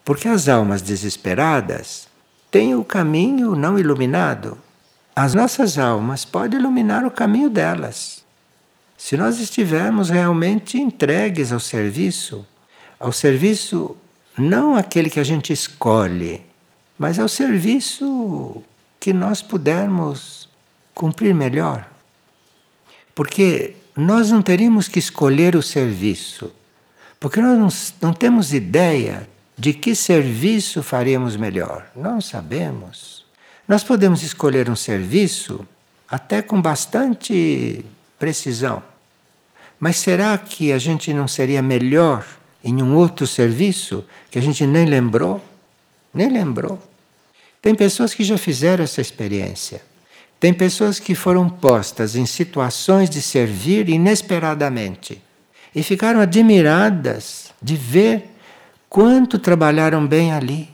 Porque 0.08 0.26
as 0.26 0.48
almas 0.48 0.80
desesperadas 0.80 2.08
têm 2.50 2.74
o 2.74 2.82
caminho 2.82 3.54
não 3.54 3.78
iluminado 3.78 4.56
as 5.20 5.34
nossas 5.34 5.76
almas 5.76 6.24
podem 6.24 6.60
iluminar 6.60 7.04
o 7.04 7.10
caminho 7.10 7.50
delas. 7.50 8.24
Se 8.96 9.16
nós 9.16 9.40
estivermos 9.40 10.10
realmente 10.10 10.80
entregues 10.80 11.50
ao 11.50 11.58
serviço, 11.58 12.46
ao 13.00 13.10
serviço 13.10 13.96
não 14.38 14.76
aquele 14.76 15.10
que 15.10 15.18
a 15.18 15.24
gente 15.24 15.52
escolhe, 15.52 16.40
mas 16.96 17.18
ao 17.18 17.28
serviço 17.28 18.62
que 19.00 19.12
nós 19.12 19.42
pudermos 19.42 20.48
cumprir 20.94 21.34
melhor. 21.34 21.90
Porque 23.12 23.74
nós 23.96 24.30
não 24.30 24.40
teríamos 24.40 24.86
que 24.86 25.00
escolher 25.00 25.56
o 25.56 25.62
serviço, 25.62 26.52
porque 27.18 27.40
nós 27.40 27.58
não, 28.00 28.08
não 28.08 28.14
temos 28.14 28.54
ideia 28.54 29.28
de 29.58 29.72
que 29.74 29.94
serviço 29.94 30.82
faríamos 30.82 31.36
melhor. 31.36 31.90
Não 31.96 32.20
sabemos. 32.20 33.24
Nós 33.66 33.82
podemos 33.82 34.22
escolher 34.22 34.70
um 34.70 34.76
serviço 34.76 35.66
até 36.08 36.40
com 36.40 36.62
bastante 36.62 37.84
precisão. 38.18 38.82
Mas 39.80 39.96
será 39.96 40.38
que 40.38 40.72
a 40.72 40.78
gente 40.78 41.12
não 41.12 41.26
seria 41.26 41.60
melhor 41.60 42.24
em 42.62 42.82
um 42.82 42.94
outro 42.94 43.26
serviço 43.26 44.04
que 44.30 44.38
a 44.38 44.42
gente 44.42 44.66
nem 44.66 44.86
lembrou? 44.86 45.44
Nem 46.14 46.30
lembrou. 46.30 46.80
Tem 47.60 47.74
pessoas 47.74 48.14
que 48.14 48.24
já 48.24 48.38
fizeram 48.38 48.84
essa 48.84 49.00
experiência. 49.00 49.82
Tem 50.40 50.54
pessoas 50.54 51.00
que 51.00 51.14
foram 51.14 51.48
postas 51.48 52.14
em 52.14 52.24
situações 52.24 53.10
de 53.10 53.20
servir 53.20 53.88
inesperadamente 53.88 55.20
e 55.74 55.82
ficaram 55.82 56.20
admiradas 56.20 57.52
de 57.60 57.74
ver 57.74 58.30
quanto 58.88 59.38
trabalharam 59.38 60.06
bem 60.06 60.32
ali, 60.32 60.70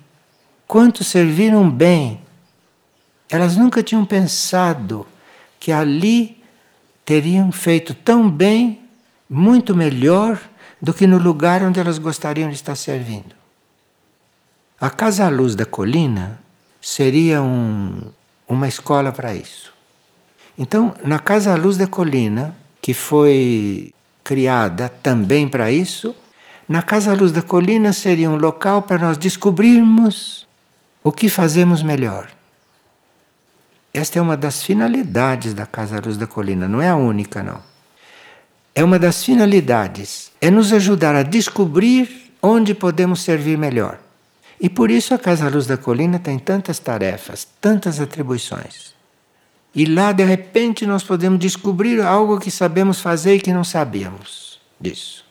quanto 0.67 1.03
serviram 1.03 1.69
bem. 1.71 2.21
Elas 3.29 3.57
nunca 3.57 3.83
tinham 3.83 4.05
pensado 4.05 5.07
que 5.59 5.73
ali 5.73 6.43
teriam 7.05 7.51
feito 7.51 7.95
tão 7.95 8.31
bem, 8.31 8.81
muito 9.29 9.75
melhor 9.75 10.41
do 10.81 10.93
que 10.93 11.07
no 11.07 11.19
lugar 11.19 11.62
onde 11.62 11.81
elas 11.81 11.99
gostariam 11.99 12.49
de 12.49 12.57
estar 12.57 12.77
servindo. 12.77 13.35
A 14.81 14.91
Casa 14.91 15.25
à 15.25 15.29
Luz 15.29 15.55
da 15.55 15.65
Colina 15.65 16.39
seria 16.81 17.43
um, 17.43 18.03
uma 18.47 18.69
escola 18.69 19.11
para 19.11 19.35
isso. 19.35 19.73
Então, 20.59 20.95
na 21.03 21.19
Casa 21.19 21.53
à 21.53 21.57
Luz 21.57 21.77
da 21.77 21.87
Colina, 21.87 22.55
que 22.83 22.93
foi 22.93 23.93
criada 24.23 24.89
também 24.89 25.49
para 25.49 25.73
isso, 25.73 26.15
na 26.69 26.83
Casa 26.83 27.15
Luz 27.15 27.33
da 27.33 27.43
Colina 27.43 27.93
seria 27.93 28.31
um 28.31 28.37
local 28.37 28.83
para 28.83 28.99
nós 28.99 29.19
descobrirmos 29.19 30.47
o 31.03 31.12
que 31.12 31.29
fazemos 31.29 31.83
melhor. 31.83 32.31
Esta 33.93 34.19
é 34.19 34.23
uma 34.23 34.37
das 34.37 34.62
finalidades 34.62 35.55
da 35.55 35.67
Casa 35.67 36.01
Luz 36.05 36.17
da 36.17 36.27
Colina, 36.27 36.67
não 36.67 36.81
é 36.81 36.89
a 36.89 36.97
única, 36.97 37.43
não. 37.43 37.61
É 38.75 38.83
uma 38.83 38.99
das 38.99 39.23
finalidades, 39.23 40.33
é 40.41 40.51
nos 40.51 40.73
ajudar 40.73 41.15
a 41.15 41.23
descobrir 41.23 42.33
onde 42.43 42.75
podemos 42.75 43.23
servir 43.23 43.57
melhor. 43.57 44.01
E 44.61 44.69
por 44.69 44.91
isso 44.91 45.15
a 45.15 45.19
Casa 45.19 45.49
Luz 45.49 45.67
da 45.67 45.77
Colina 45.77 46.19
tem 46.19 46.39
tantas 46.39 46.79
tarefas, 46.79 47.47
tantas 47.61 48.01
atribuições. 48.01 48.95
E 49.75 49.85
lá, 49.85 50.12
de 50.12 50.25
repente, 50.25 50.87
nós 50.87 51.03
podemos 51.03 51.39
descobrir 51.39 52.01
algo 52.01 52.39
que 52.39 52.51
sabemos 52.51 53.01
fazer 53.01 53.37
e 53.37 53.41
que 53.41 53.53
não 53.53 53.65
sabíamos 53.65 54.61
disso. 54.81 55.24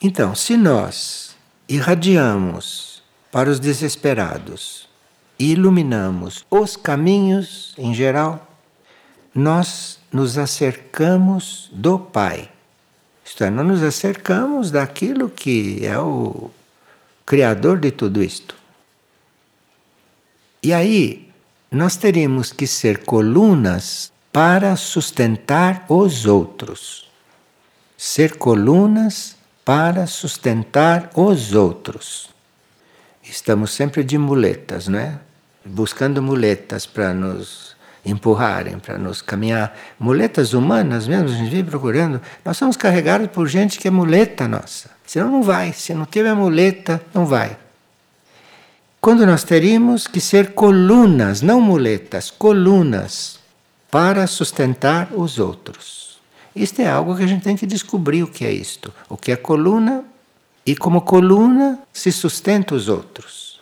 Então, 0.00 0.34
se 0.34 0.56
nós 0.56 1.34
irradiamos 1.68 3.02
para 3.32 3.50
os 3.50 3.58
desesperados 3.58 4.88
e 5.38 5.52
iluminamos 5.52 6.44
os 6.50 6.76
caminhos 6.76 7.74
em 7.78 7.94
geral, 7.94 8.46
nós 9.34 9.98
nos 10.12 10.38
acercamos 10.38 11.68
do 11.72 11.98
Pai. 11.98 12.50
Isto 13.24 13.44
é, 13.44 13.50
nós 13.50 13.66
nos 13.66 13.82
acercamos 13.82 14.70
daquilo 14.70 15.28
que 15.28 15.84
é 15.84 15.98
o 15.98 16.50
Criador 17.24 17.78
de 17.78 17.90
tudo 17.90 18.22
isto. 18.22 18.54
E 20.62 20.72
aí, 20.72 21.28
nós 21.70 21.96
teríamos 21.96 22.52
que 22.52 22.66
ser 22.66 23.04
colunas 23.04 24.12
para 24.32 24.76
sustentar 24.76 25.84
os 25.88 26.26
outros. 26.26 27.10
Ser 27.96 28.36
colunas 28.36 29.35
para 29.66 30.06
sustentar 30.06 31.10
os 31.16 31.52
outros. 31.52 32.30
Estamos 33.20 33.72
sempre 33.72 34.04
de 34.04 34.16
muletas, 34.16 34.86
não 34.86 35.00
é? 35.00 35.18
Buscando 35.64 36.22
muletas 36.22 36.86
para 36.86 37.12
nos 37.12 37.74
empurrarem, 38.04 38.78
para 38.78 38.96
nos 38.96 39.20
caminhar. 39.20 39.76
Muletas 39.98 40.54
humanas 40.54 41.08
mesmo, 41.08 41.30
a 41.30 41.32
gente 41.32 41.50
vive 41.50 41.68
procurando. 41.68 42.22
Nós 42.44 42.56
somos 42.56 42.76
carregados 42.76 43.26
por 43.26 43.48
gente 43.48 43.80
que 43.80 43.88
é 43.88 43.90
muleta 43.90 44.46
nossa. 44.46 44.88
Senão 45.04 45.32
não 45.32 45.42
vai. 45.42 45.72
Se 45.72 45.92
não 45.92 46.06
tiver 46.06 46.32
muleta, 46.32 47.02
não 47.12 47.26
vai. 47.26 47.58
Quando 49.00 49.26
nós 49.26 49.42
teríamos 49.42 50.06
que 50.06 50.20
ser 50.20 50.52
colunas, 50.52 51.42
não 51.42 51.60
muletas, 51.60 52.30
colunas, 52.30 53.40
para 53.90 54.28
sustentar 54.28 55.08
os 55.12 55.40
outros. 55.40 56.05
Isto 56.56 56.80
é 56.80 56.88
algo 56.88 57.14
que 57.14 57.22
a 57.22 57.26
gente 57.26 57.42
tem 57.42 57.54
que 57.54 57.66
descobrir 57.66 58.22
o 58.22 58.28
que 58.28 58.42
é 58.44 58.50
isto. 58.50 58.92
O 59.10 59.16
que 59.16 59.30
é 59.30 59.36
coluna 59.36 60.02
e 60.64 60.74
como 60.74 61.02
coluna 61.02 61.78
se 61.92 62.10
sustenta 62.10 62.74
os 62.74 62.88
outros. 62.88 63.60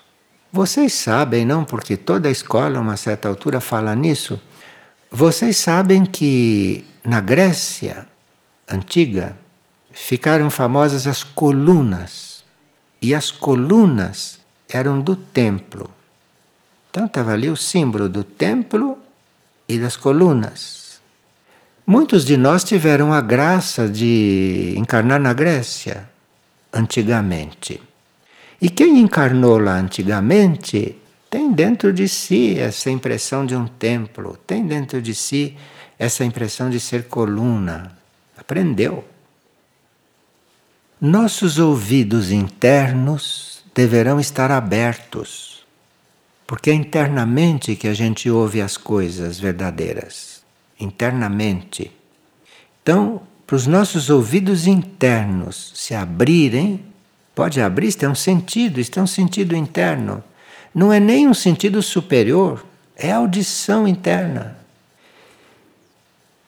Vocês 0.53 0.93
sabem, 0.95 1.45
não? 1.45 1.65
Porque 1.65 1.97
toda 1.97 2.29
a 2.29 2.31
escola, 2.31 2.79
a 2.79 2.81
uma 2.81 2.97
certa 2.97 3.29
altura, 3.29 3.61
fala 3.61 3.97
nisso. 3.97 4.41
Vocês 5.11 5.57
sabem 5.57 6.05
que 6.05 6.85
na 7.05 7.21
Grécia 7.21 8.07
antiga 8.71 9.37
ficaram 9.93 10.49
famosas 10.49 11.09
as 11.09 11.25
colunas. 11.25 12.45
E 13.03 13.13
as 13.13 13.33
colunas 13.33 14.39
eram 14.69 15.01
do 15.01 15.17
templo. 15.17 15.91
Então 16.91 17.07
estava 17.07 17.33
ali 17.33 17.51
o 17.51 17.57
símbolo 17.57 18.09
do 18.09 18.23
templo 18.23 18.97
e 19.69 19.81
das 19.81 19.97
colunas. 19.97 20.74
Muitos 21.87 22.25
de 22.25 22.39
nós 22.39 22.65
tiveram 22.65 23.13
a 23.13 23.21
graça 23.21 23.87
de 23.87 24.75
encarnar 24.75 25.21
na 25.21 25.35
Grécia 25.35 26.09
antigamente. 26.73 27.79
E 28.59 28.71
quem 28.71 29.01
encarnou 29.01 29.59
lá 29.59 29.75
antigamente 29.75 30.97
tem 31.29 31.53
dentro 31.53 31.93
de 31.93 32.09
si 32.09 32.59
essa 32.59 32.91
impressão 32.91 33.45
de 33.45 33.55
um 33.55 33.67
templo, 33.67 34.39
tem 34.47 34.67
dentro 34.67 35.03
de 35.03 35.15
si 35.15 35.57
essa 35.99 36.25
impressão 36.25 36.71
de 36.71 36.81
ser 36.81 37.05
coluna. 37.05 37.93
Aprendeu. 38.35 39.05
Nossos 40.99 41.59
ouvidos 41.59 42.31
internos 42.31 43.63
deverão 43.75 44.19
estar 44.19 44.51
abertos, 44.51 45.67
porque 46.47 46.71
é 46.71 46.75
internamente 46.75 47.77
que 47.77 47.89
a 47.89 47.93
gente 47.93 48.31
ouve 48.31 48.63
as 48.63 48.79
coisas 48.79 49.39
verdadeiras. 49.39 50.34
Internamente. 50.79 51.91
Então, 52.83 53.23
para 53.47 53.57
os 53.57 53.67
nossos 53.67 54.11
ouvidos 54.11 54.67
internos 54.67 55.73
se 55.75 55.95
abrirem, 55.95 56.81
Pode 57.35 57.61
abrir, 57.61 57.89
isto 57.89 58.05
é 58.05 58.09
um 58.09 58.15
sentido, 58.15 58.81
isto 58.81 59.01
é 59.01 59.03
um 59.03 59.07
sentido 59.07 59.57
interno. 59.57 60.23
Não 60.73 60.93
é 60.93 61.01
nem 61.01 61.27
um 61.27 61.35
sentido 61.35 61.83
superior, 61.83 62.65
é 62.97 63.11
audição 63.11 63.89
interna. 63.89 64.57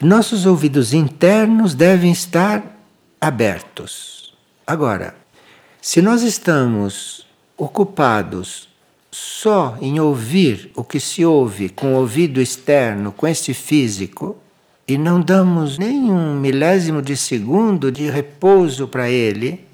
Nossos 0.01 0.47
ouvidos 0.47 0.93
internos 0.93 1.75
devem 1.75 2.13
estar 2.13 2.63
abertos. 3.21 4.35
Agora, 4.65 5.17
se 5.81 6.01
nós 6.01 6.23
estamos 6.23 7.27
ocupados 7.57 8.66
só 9.19 9.79
em 9.81 9.99
ouvir 9.99 10.71
o 10.77 10.85
que 10.85 11.01
se 11.01 11.25
ouve 11.25 11.71
com 11.71 11.95
o 11.95 12.01
ouvido 12.01 12.39
externo, 12.39 13.11
com 13.11 13.27
este 13.27 13.55
físico, 13.55 14.37
e 14.87 14.99
não 14.99 15.23
damos 15.23 15.79
nem 15.79 16.11
um 16.11 16.39
milésimo 16.39 17.01
de 17.01 17.17
segundo 17.17 17.91
de 17.91 18.11
repouso 18.11 18.87
para 18.87 19.09
ele, 19.09 19.65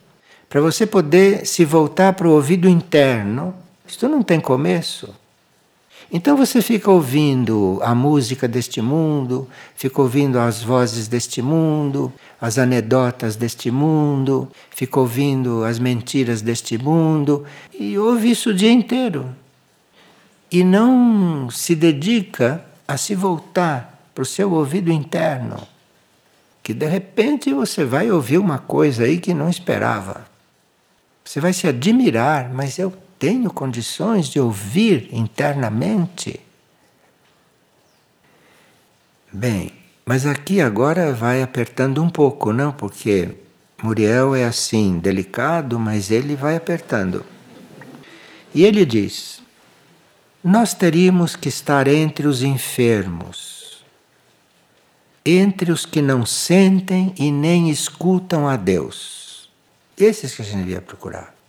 para 0.48 0.60
você 0.60 0.86
poder 0.86 1.44
se 1.44 1.64
voltar 1.64 2.12
para 2.12 2.28
o 2.28 2.32
ouvido 2.32 2.68
interno, 2.68 3.52
isto 3.84 4.08
não 4.08 4.22
tem 4.22 4.38
começo. 4.38 5.12
Então 6.14 6.36
você 6.36 6.60
fica 6.60 6.90
ouvindo 6.90 7.80
a 7.82 7.94
música 7.94 8.46
deste 8.46 8.82
mundo, 8.82 9.48
fica 9.74 10.02
ouvindo 10.02 10.38
as 10.38 10.62
vozes 10.62 11.08
deste 11.08 11.40
mundo, 11.40 12.12
as 12.38 12.58
anedotas 12.58 13.34
deste 13.34 13.70
mundo, 13.70 14.46
fica 14.70 15.00
ouvindo 15.00 15.64
as 15.64 15.78
mentiras 15.78 16.42
deste 16.42 16.76
mundo 16.76 17.46
e 17.72 17.96
ouve 17.96 18.30
isso 18.30 18.50
o 18.50 18.54
dia 18.54 18.70
inteiro. 18.70 19.34
E 20.50 20.62
não 20.62 21.48
se 21.48 21.74
dedica 21.74 22.62
a 22.86 22.98
se 22.98 23.14
voltar 23.14 24.10
para 24.14 24.20
o 24.20 24.26
seu 24.26 24.52
ouvido 24.52 24.92
interno, 24.92 25.66
que 26.62 26.74
de 26.74 26.86
repente 26.86 27.54
você 27.54 27.86
vai 27.86 28.10
ouvir 28.10 28.36
uma 28.36 28.58
coisa 28.58 29.04
aí 29.04 29.18
que 29.18 29.32
não 29.32 29.48
esperava. 29.48 30.26
Você 31.24 31.40
vai 31.40 31.54
se 31.54 31.66
admirar, 31.66 32.52
mas 32.52 32.78
eu 32.78 32.92
tenho 33.22 33.52
condições 33.52 34.26
de 34.26 34.40
ouvir 34.40 35.08
internamente. 35.12 36.40
Bem, 39.32 39.70
mas 40.04 40.26
aqui 40.26 40.60
agora 40.60 41.12
vai 41.12 41.40
apertando 41.40 42.02
um 42.02 42.10
pouco, 42.10 42.52
não? 42.52 42.72
Porque 42.72 43.36
Muriel 43.80 44.34
é 44.34 44.44
assim, 44.44 44.98
delicado, 44.98 45.78
mas 45.78 46.10
ele 46.10 46.34
vai 46.34 46.56
apertando. 46.56 47.24
E 48.52 48.64
ele 48.64 48.84
diz: 48.84 49.40
Nós 50.42 50.74
teríamos 50.74 51.36
que 51.36 51.48
estar 51.48 51.86
entre 51.86 52.26
os 52.26 52.42
enfermos, 52.42 53.84
entre 55.24 55.70
os 55.70 55.86
que 55.86 56.02
não 56.02 56.26
sentem 56.26 57.14
e 57.16 57.30
nem 57.30 57.70
escutam 57.70 58.48
a 58.48 58.56
Deus 58.56 59.48
esses 59.96 60.34
que 60.34 60.42
a 60.42 60.44
gente 60.44 60.64
devia 60.64 60.82
procurar. 60.82 61.41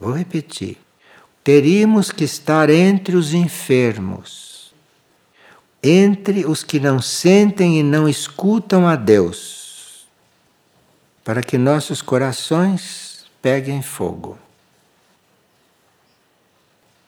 Vou 0.00 0.12
repetir. 0.12 0.78
Teríamos 1.44 2.10
que 2.10 2.24
estar 2.24 2.70
entre 2.70 3.14
os 3.16 3.34
enfermos, 3.34 4.72
entre 5.82 6.46
os 6.46 6.64
que 6.64 6.80
não 6.80 7.00
sentem 7.00 7.78
e 7.78 7.82
não 7.82 8.08
escutam 8.08 8.88
a 8.88 8.96
Deus. 8.96 9.58
para 11.24 11.42
que 11.42 11.58
nossos 11.58 12.02
corações 12.02 13.24
peguem 13.40 13.82
fogo. 13.82 14.38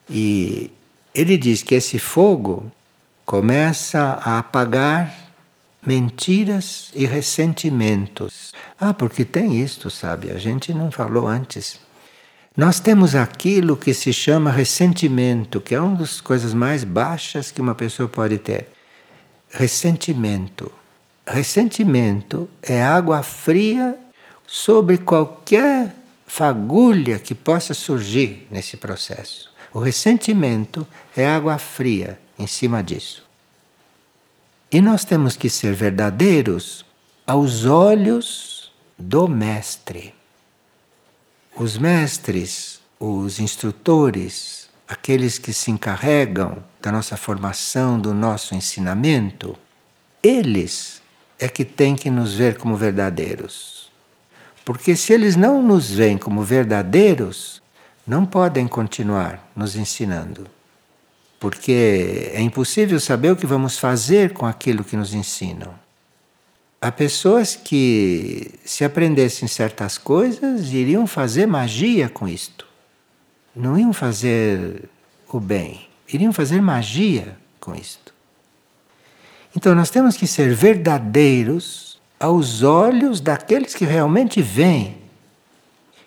E 0.09 0.71
ele 1.13 1.37
diz 1.37 1.63
que 1.63 1.75
esse 1.75 1.99
fogo 1.99 2.71
começa 3.25 4.19
a 4.23 4.39
apagar 4.39 5.13
mentiras 5.85 6.91
e 6.95 7.05
ressentimentos. 7.05 8.53
Ah, 8.79 8.93
porque 8.93 9.25
tem 9.25 9.61
isto, 9.61 9.89
sabe? 9.89 10.31
A 10.31 10.37
gente 10.37 10.73
não 10.73 10.91
falou 10.91 11.27
antes. 11.27 11.79
Nós 12.55 12.79
temos 12.79 13.15
aquilo 13.15 13.75
que 13.75 13.95
se 13.95 14.13
chama 14.13 14.51
ressentimento, 14.51 15.59
que 15.59 15.73
é 15.73 15.81
uma 15.81 15.97
das 15.97 16.21
coisas 16.21 16.53
mais 16.53 16.83
baixas 16.83 17.49
que 17.49 17.59
uma 17.59 17.73
pessoa 17.73 18.07
pode 18.07 18.37
ter. 18.37 18.67
Ressentimento. 19.49 20.71
Ressentimento 21.25 22.47
é 22.61 22.83
água 22.83 23.23
fria 23.23 23.97
sobre 24.45 24.99
qualquer 24.99 25.95
fagulha 26.27 27.17
que 27.17 27.33
possa 27.33 27.73
surgir 27.73 28.47
nesse 28.51 28.77
processo. 28.77 29.51
O 29.73 29.79
ressentimento 29.79 30.85
é 31.17 31.25
água 31.25 31.57
fria 31.57 32.19
em 32.37 32.45
cima 32.45 32.83
disso. 32.83 33.23
E 34.71 34.79
nós 34.79 35.03
temos 35.03 35.35
que 35.35 35.49
ser 35.49 35.73
verdadeiros 35.73 36.85
aos 37.25 37.65
olhos 37.65 38.71
do 38.97 39.27
Mestre. 39.27 40.13
Os 41.55 41.77
mestres, 41.77 42.81
os 42.99 43.39
instrutores, 43.39 44.67
aqueles 44.87 45.37
que 45.37 45.53
se 45.53 45.69
encarregam 45.69 46.63
da 46.81 46.91
nossa 46.91 47.15
formação, 47.15 47.99
do 47.99 48.11
nosso 48.11 48.55
ensinamento, 48.55 49.55
eles 50.23 50.99
é 51.39 51.47
que 51.47 51.63
têm 51.63 51.95
que 51.95 52.09
nos 52.09 52.33
ver 52.33 52.57
como 52.57 52.75
verdadeiros. 52.75 53.91
Porque 54.65 54.95
se 54.95 55.13
eles 55.13 55.35
não 55.35 55.61
nos 55.61 55.91
veem 55.91 56.17
como 56.17 56.41
verdadeiros, 56.41 57.61
não 58.05 58.25
podem 58.25 58.67
continuar 58.67 59.47
nos 59.55 59.75
ensinando. 59.75 60.47
Porque 61.39 62.31
é 62.33 62.41
impossível 62.41 62.99
saber 62.99 63.31
o 63.31 63.35
que 63.35 63.45
vamos 63.45 63.77
fazer 63.77 64.33
com 64.33 64.47
aquilo 64.47 64.83
que 64.83 64.97
nos 64.97 65.13
ensinam. 65.13 65.82
Há 66.83 66.91
pessoas 66.91 67.55
que, 67.55 68.51
se 68.65 68.83
aprendessem 68.83 69.47
certas 69.47 69.97
coisas, 69.97 70.73
iriam 70.73 71.07
fazer 71.07 71.45
magia 71.45 72.09
com 72.09 72.27
isto. 72.27 72.67
Não 73.55 73.79
iam 73.79 73.93
fazer 73.93 74.89
o 75.29 75.39
bem, 75.39 75.87
iriam 76.11 76.33
fazer 76.33 76.61
magia 76.61 77.37
com 77.57 77.73
isto. 77.73 78.13
Então 79.55 79.73
nós 79.73 79.89
temos 79.89 80.17
que 80.17 80.27
ser 80.27 80.53
verdadeiros 80.53 82.01
aos 82.19 82.63
olhos 82.63 83.21
daqueles 83.21 83.73
que 83.73 83.85
realmente 83.85 84.41
veem, 84.41 84.97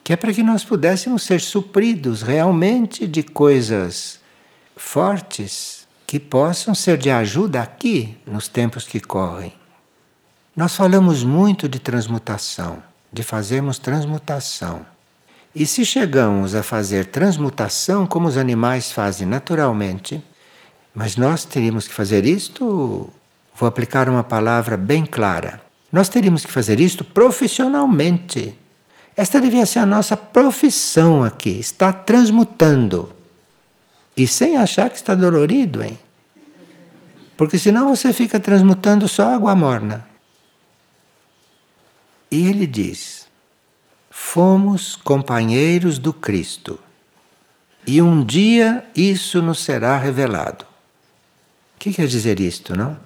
que 0.05 0.13
é 0.13 0.17
para 0.17 0.35
que 0.35 0.43
nós 0.43 0.63
pudéssemos 0.63 1.23
ser 1.23 1.41
supridos 1.41 2.21
realmente 2.21 3.07
de 3.07 3.23
coisas 3.23 4.21
fortes 4.77 5.87
que 6.07 6.21
possam 6.21 6.75
ser 6.75 6.99
de 6.99 7.11
ajuda 7.11 7.63
aqui 7.63 8.15
nos 8.27 8.47
tempos 8.47 8.87
que 8.87 9.01
correm. 9.01 9.55
Nós 10.57 10.75
falamos 10.75 11.23
muito 11.23 11.69
de 11.69 11.79
transmutação, 11.79 12.83
de 13.13 13.23
fazermos 13.23 13.79
transmutação. 13.79 14.87
E 15.55 15.67
se 15.67 15.85
chegamos 15.85 16.55
a 16.55 16.63
fazer 16.63 17.09
transmutação 17.09 18.07
como 18.07 18.27
os 18.27 18.39
animais 18.39 18.91
fazem 18.91 19.27
naturalmente, 19.27 20.25
mas 20.95 21.15
nós 21.15 21.45
teríamos 21.45 21.87
que 21.87 21.93
fazer 21.93 22.25
isto, 22.25 23.11
vou 23.55 23.69
aplicar 23.69 24.09
uma 24.09 24.25
palavra 24.25 24.79
bem 24.79 25.05
clara. 25.05 25.61
Nós 25.93 26.09
teríamos 26.09 26.43
que 26.43 26.51
fazer 26.51 26.81
isto 26.81 27.05
profissionalmente. 27.05 28.59
Esta 29.15 29.39
devia 29.39 29.67
ser 29.67 29.81
a 29.81 29.87
nossa 29.87 30.17
profissão 30.17 31.23
aqui, 31.23 31.51
está 31.51 31.93
transmutando. 31.93 33.13
E 34.17 34.27
sem 34.27 34.57
achar 34.57 34.89
que 34.89 34.97
está 34.97 35.15
dolorido, 35.15 35.85
hein? 35.85 35.99
Porque 37.37 37.59
senão 37.59 37.95
você 37.95 38.11
fica 38.11 38.41
transmutando 38.41 39.07
só 39.07 39.35
água 39.35 39.55
morna. 39.55 40.16
E 42.31 42.47
ele 42.49 42.67
diz: 42.67 43.27
Fomos 44.11 44.97
companheiros 44.97 45.99
do 45.99 46.13
Cristo, 46.13 46.79
e 47.87 48.03
um 48.03 48.25
dia 48.25 48.85
isso 48.95 49.41
nos 49.41 49.61
será 49.61 49.97
revelado. 49.97 50.65
O 51.77 51.79
que 51.79 51.93
quer 51.93 52.07
dizer 52.07 52.41
isto, 52.41 52.77
não? 52.77 52.99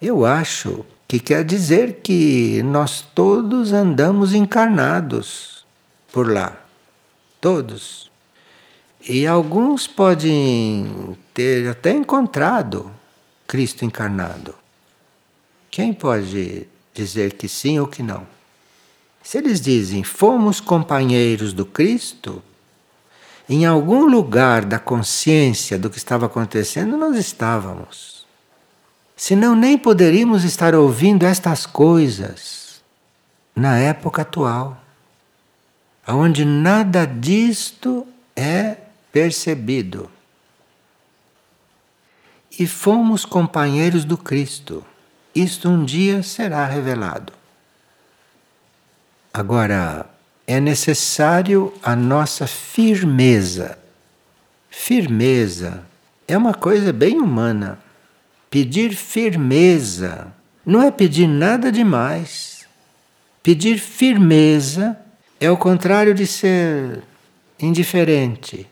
Eu 0.00 0.26
acho 0.26 0.84
que 1.08 1.20
quer 1.20 1.44
dizer 1.44 2.00
que 2.02 2.62
nós 2.62 3.00
todos 3.14 3.72
andamos 3.72 4.34
encarnados 4.34 5.64
por 6.12 6.30
lá. 6.30 6.56
Todos. 7.40 8.10
E 9.08 9.26
alguns 9.26 9.86
podem 9.86 11.16
ter 11.32 11.68
até 11.68 11.92
encontrado 11.92 12.90
Cristo 13.46 13.84
encarnado. 13.84 14.54
Quem 15.70 15.94
pode 15.94 16.66
dizer 16.92 17.34
que 17.34 17.48
sim 17.48 17.78
ou 17.78 17.86
que 17.86 18.02
não? 18.02 18.26
Se 19.26 19.38
eles 19.38 19.60
dizem 19.60 20.04
fomos 20.04 20.60
companheiros 20.60 21.52
do 21.52 21.66
Cristo, 21.66 22.40
em 23.48 23.66
algum 23.66 24.04
lugar 24.04 24.64
da 24.64 24.78
consciência 24.78 25.76
do 25.76 25.90
que 25.90 25.98
estava 25.98 26.26
acontecendo, 26.26 26.96
nós 26.96 27.16
estávamos. 27.16 28.24
Senão, 29.16 29.56
nem 29.56 29.76
poderíamos 29.76 30.44
estar 30.44 30.76
ouvindo 30.76 31.26
estas 31.26 31.66
coisas 31.66 32.80
na 33.52 33.76
época 33.76 34.22
atual, 34.22 34.80
onde 36.06 36.44
nada 36.44 37.04
disto 37.04 38.06
é 38.36 38.76
percebido. 39.10 40.08
E 42.56 42.64
fomos 42.64 43.24
companheiros 43.24 44.04
do 44.04 44.16
Cristo. 44.16 44.84
Isto 45.34 45.68
um 45.68 45.84
dia 45.84 46.22
será 46.22 46.64
revelado. 46.64 47.32
Agora, 49.36 50.06
é 50.46 50.58
necessário 50.58 51.70
a 51.82 51.94
nossa 51.94 52.46
firmeza. 52.46 53.78
Firmeza 54.70 55.82
é 56.26 56.38
uma 56.38 56.54
coisa 56.54 56.90
bem 56.90 57.20
humana. 57.20 57.78
Pedir 58.48 58.96
firmeza 58.96 60.32
não 60.64 60.80
é 60.80 60.90
pedir 60.90 61.26
nada 61.26 61.70
demais. 61.70 62.66
Pedir 63.42 63.78
firmeza 63.78 64.98
é 65.38 65.50
o 65.50 65.56
contrário 65.58 66.14
de 66.14 66.26
ser 66.26 67.02
indiferente. 67.60 68.66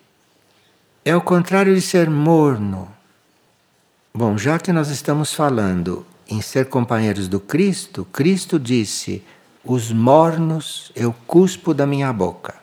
É 1.04 1.14
o 1.14 1.20
contrário 1.20 1.74
de 1.74 1.82
ser 1.82 2.08
morno. 2.08 2.90
Bom, 4.14 4.38
já 4.38 4.58
que 4.58 4.72
nós 4.72 4.88
estamos 4.88 5.34
falando 5.34 6.06
em 6.26 6.40
ser 6.40 6.70
companheiros 6.70 7.28
do 7.28 7.38
Cristo, 7.38 8.06
Cristo 8.10 8.58
disse: 8.58 9.22
os 9.64 9.90
mornos 9.90 10.92
eu 10.94 11.14
cuspo 11.26 11.72
da 11.72 11.86
minha 11.86 12.12
boca. 12.12 12.54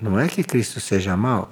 Não 0.00 0.18
é 0.18 0.28
que 0.28 0.42
Cristo 0.42 0.80
seja 0.80 1.16
mau, 1.16 1.50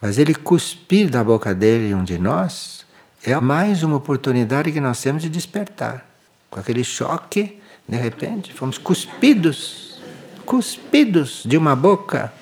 mas 0.00 0.18
ele 0.18 0.34
cuspir 0.34 1.10
da 1.10 1.24
boca 1.24 1.52
dele 1.52 1.92
um 1.92 2.04
de 2.04 2.18
nós 2.18 2.86
é 3.24 3.34
mais 3.40 3.82
uma 3.82 3.96
oportunidade 3.96 4.70
que 4.70 4.80
nós 4.80 5.00
temos 5.02 5.22
de 5.22 5.28
despertar. 5.28 6.06
Com 6.48 6.60
aquele 6.60 6.84
choque, 6.84 7.60
de 7.88 7.96
repente, 7.96 8.52
fomos 8.52 8.78
cuspidos, 8.78 10.00
cuspidos 10.46 11.42
de 11.44 11.56
uma 11.56 11.74
boca. 11.74 12.32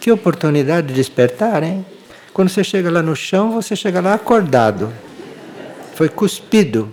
Que 0.00 0.10
oportunidade 0.10 0.88
de 0.88 0.94
despertar, 0.94 1.62
hein? 1.62 1.84
Quando 2.32 2.48
você 2.48 2.64
chega 2.64 2.90
lá 2.90 3.02
no 3.02 3.14
chão, 3.14 3.52
você 3.52 3.76
chega 3.76 4.00
lá 4.00 4.14
acordado. 4.14 4.90
Foi 5.94 6.08
cuspido. 6.08 6.92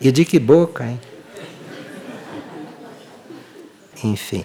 E 0.00 0.10
de 0.10 0.24
que 0.24 0.40
boca, 0.40 0.84
hein? 0.84 1.00
Enfim. 4.04 4.44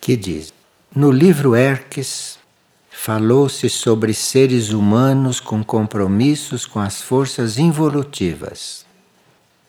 Que 0.00 0.16
diz: 0.16 0.52
No 0.94 1.10
livro 1.10 1.54
Erques 1.54 2.38
falou-se 2.90 3.68
sobre 3.68 4.14
seres 4.14 4.70
humanos 4.70 5.40
com 5.40 5.64
compromissos 5.64 6.66
com 6.66 6.78
as 6.78 7.00
forças 7.00 7.58
involutivas. 7.58 8.86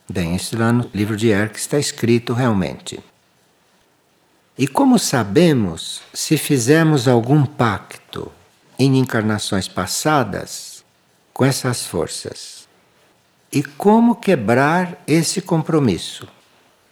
Bem, 0.09 0.35
isso 0.35 0.57
lá 0.57 0.71
no 0.71 0.89
livro 0.93 1.15
de 1.15 1.29
Erques 1.29 1.61
está 1.61 1.79
escrito 1.79 2.33
realmente. 2.33 2.99
E 4.57 4.67
como 4.67 4.99
sabemos 4.99 6.01
se 6.13 6.37
fizemos 6.37 7.07
algum 7.07 7.43
pacto 7.45 8.31
em 8.77 8.99
encarnações 8.99 9.67
passadas 9.67 10.83
com 11.33 11.43
essas 11.43 11.85
forças? 11.85 12.67
E 13.51 13.63
como 13.63 14.15
quebrar 14.15 15.01
esse 15.07 15.41
compromisso? 15.41 16.27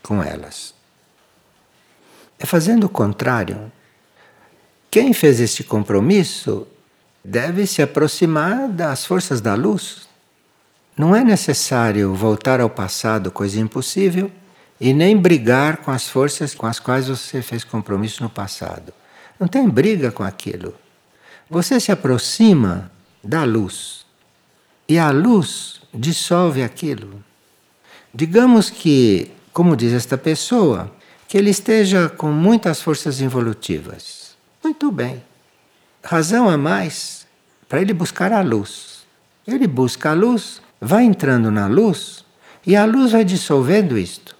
Com 0.01 0.21
elas. 0.21 0.73
É 2.39 2.45
fazendo 2.45 2.85
o 2.85 2.89
contrário. 2.89 3.71
Quem 4.89 5.13
fez 5.13 5.39
este 5.39 5.63
compromisso 5.63 6.67
deve 7.23 7.67
se 7.67 7.81
aproximar 7.81 8.67
das 8.67 9.05
forças 9.05 9.39
da 9.39 9.53
luz. 9.53 10.07
Não 10.97 11.15
é 11.15 11.23
necessário 11.23 12.13
voltar 12.13 12.59
ao 12.59 12.69
passado, 12.69 13.31
coisa 13.31 13.59
impossível, 13.59 14.31
e 14.79 14.93
nem 14.93 15.15
brigar 15.15 15.77
com 15.77 15.91
as 15.91 16.09
forças 16.09 16.55
com 16.55 16.65
as 16.65 16.79
quais 16.79 17.07
você 17.07 17.41
fez 17.41 17.63
compromisso 17.63 18.23
no 18.23 18.29
passado. 18.29 18.91
Não 19.39 19.47
tem 19.47 19.69
briga 19.69 20.11
com 20.11 20.23
aquilo. 20.23 20.73
Você 21.49 21.79
se 21.79 21.91
aproxima 21.91 22.91
da 23.23 23.43
luz 23.43 24.05
e 24.87 24.97
a 24.97 25.11
luz 25.11 25.81
dissolve 25.93 26.63
aquilo. 26.63 27.23
Digamos 28.13 28.69
que, 28.69 29.31
como 29.53 29.75
diz 29.75 29.93
esta 29.93 30.17
pessoa, 30.17 30.91
que 31.27 31.37
ele 31.37 31.49
esteja 31.49 32.09
com 32.09 32.31
muitas 32.31 32.81
forças 32.81 33.21
involutivas. 33.21 34.35
Muito 34.63 34.91
bem. 34.91 35.23
Razão 36.03 36.49
a 36.49 36.57
mais 36.57 37.25
para 37.69 37.81
ele 37.81 37.93
buscar 37.93 38.33
a 38.33 38.41
luz. 38.41 39.05
Ele 39.47 39.67
busca 39.67 40.11
a 40.11 40.13
luz, 40.13 40.61
vai 40.79 41.03
entrando 41.03 41.49
na 41.49 41.67
luz 41.67 42.25
e 42.65 42.75
a 42.75 42.85
luz 42.85 43.11
vai 43.11 43.23
dissolvendo 43.23 43.97
isto. 43.97 44.35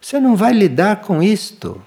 Você 0.00 0.20
não 0.20 0.36
vai 0.36 0.52
lidar 0.52 1.02
com 1.02 1.22
isto. 1.22 1.80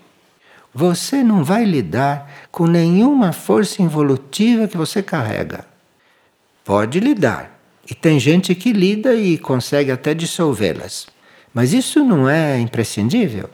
Você 0.74 1.24
não 1.24 1.44
vai 1.44 1.66
lidar 1.66 2.48
com 2.52 2.66
nenhuma 2.68 3.34
força 3.34 3.82
involutiva 3.82 4.68
que 4.68 4.78
você 4.78 5.02
carrega. 5.02 5.66
Pode 6.64 7.00
lidar. 7.00 7.60
E 7.90 7.96
tem 7.96 8.20
gente 8.20 8.54
que 8.54 8.72
lida 8.72 9.16
e 9.16 9.38
consegue 9.38 9.92
até 9.92 10.14
dissolvê-las. 10.14 11.08
Mas 11.54 11.74
isso 11.74 12.04
não 12.04 12.30
é 12.30 12.60
imprescindível. 12.60 13.50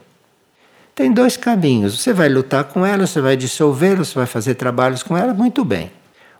Tem 0.94 1.12
dois 1.12 1.36
caminhos. 1.36 2.00
Você 2.00 2.12
vai 2.12 2.28
lutar 2.28 2.64
com 2.64 2.84
ela, 2.84 3.06
você 3.06 3.20
vai 3.20 3.36
dissolvê-la, 3.36 4.04
você 4.04 4.14
vai 4.14 4.26
fazer 4.26 4.54
trabalhos 4.54 5.02
com 5.02 5.16
ela, 5.16 5.34
muito 5.34 5.64
bem. 5.64 5.90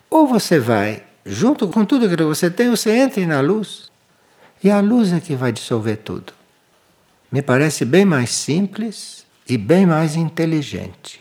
Ou 0.09 0.27
você 0.27 0.59
vai, 0.59 1.03
junto 1.25 1.69
com 1.69 1.85
tudo 1.85 2.09
que 2.09 2.23
você 2.23 2.51
tem, 2.51 2.71
você 2.71 2.91
entra 2.91 3.27
na 3.27 3.41
luz. 3.41 3.91
E 4.65 4.71
a 4.71 4.81
luz 4.81 5.13
é 5.13 5.21
que 5.21 5.35
vai 5.35 5.53
dissolver 5.53 5.99
tudo. 5.99 6.33
Me 7.31 7.43
parece 7.43 7.85
bem 7.85 8.05
mais 8.05 8.31
simples 8.31 9.27
e 9.49 9.59
bem 9.59 9.85
mais 9.85 10.17
inteligente. 10.17 11.21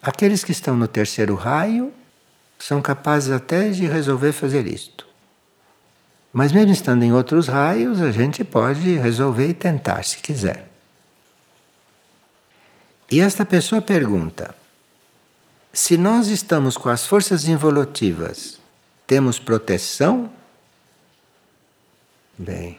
Aqueles 0.00 0.42
que 0.42 0.52
estão 0.52 0.76
no 0.76 0.88
terceiro 0.88 1.34
raio 1.34 1.92
são 2.58 2.80
capazes 2.80 3.30
até 3.30 3.68
de 3.68 3.86
resolver 3.86 4.32
fazer 4.32 4.66
isto. 4.66 5.01
Mas 6.32 6.50
mesmo 6.50 6.72
estando 6.72 7.02
em 7.02 7.12
outros 7.12 7.46
raios, 7.46 8.00
a 8.00 8.10
gente 8.10 8.42
pode 8.42 8.96
resolver 8.96 9.48
e 9.48 9.54
tentar, 9.54 10.02
se 10.02 10.16
quiser. 10.18 10.68
E 13.10 13.20
esta 13.20 13.44
pessoa 13.44 13.82
pergunta: 13.82 14.54
se 15.72 15.98
nós 15.98 16.28
estamos 16.28 16.78
com 16.78 16.88
as 16.88 17.06
forças 17.06 17.46
involutivas, 17.46 18.58
temos 19.06 19.38
proteção? 19.38 20.30
Bem, 22.38 22.78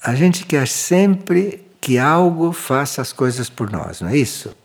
a 0.00 0.14
gente 0.14 0.46
quer 0.46 0.68
sempre 0.68 1.66
que 1.80 1.98
algo 1.98 2.52
faça 2.52 3.02
as 3.02 3.12
coisas 3.12 3.50
por 3.50 3.70
nós, 3.70 4.00
não 4.00 4.08
é 4.08 4.16
isso? 4.16 4.56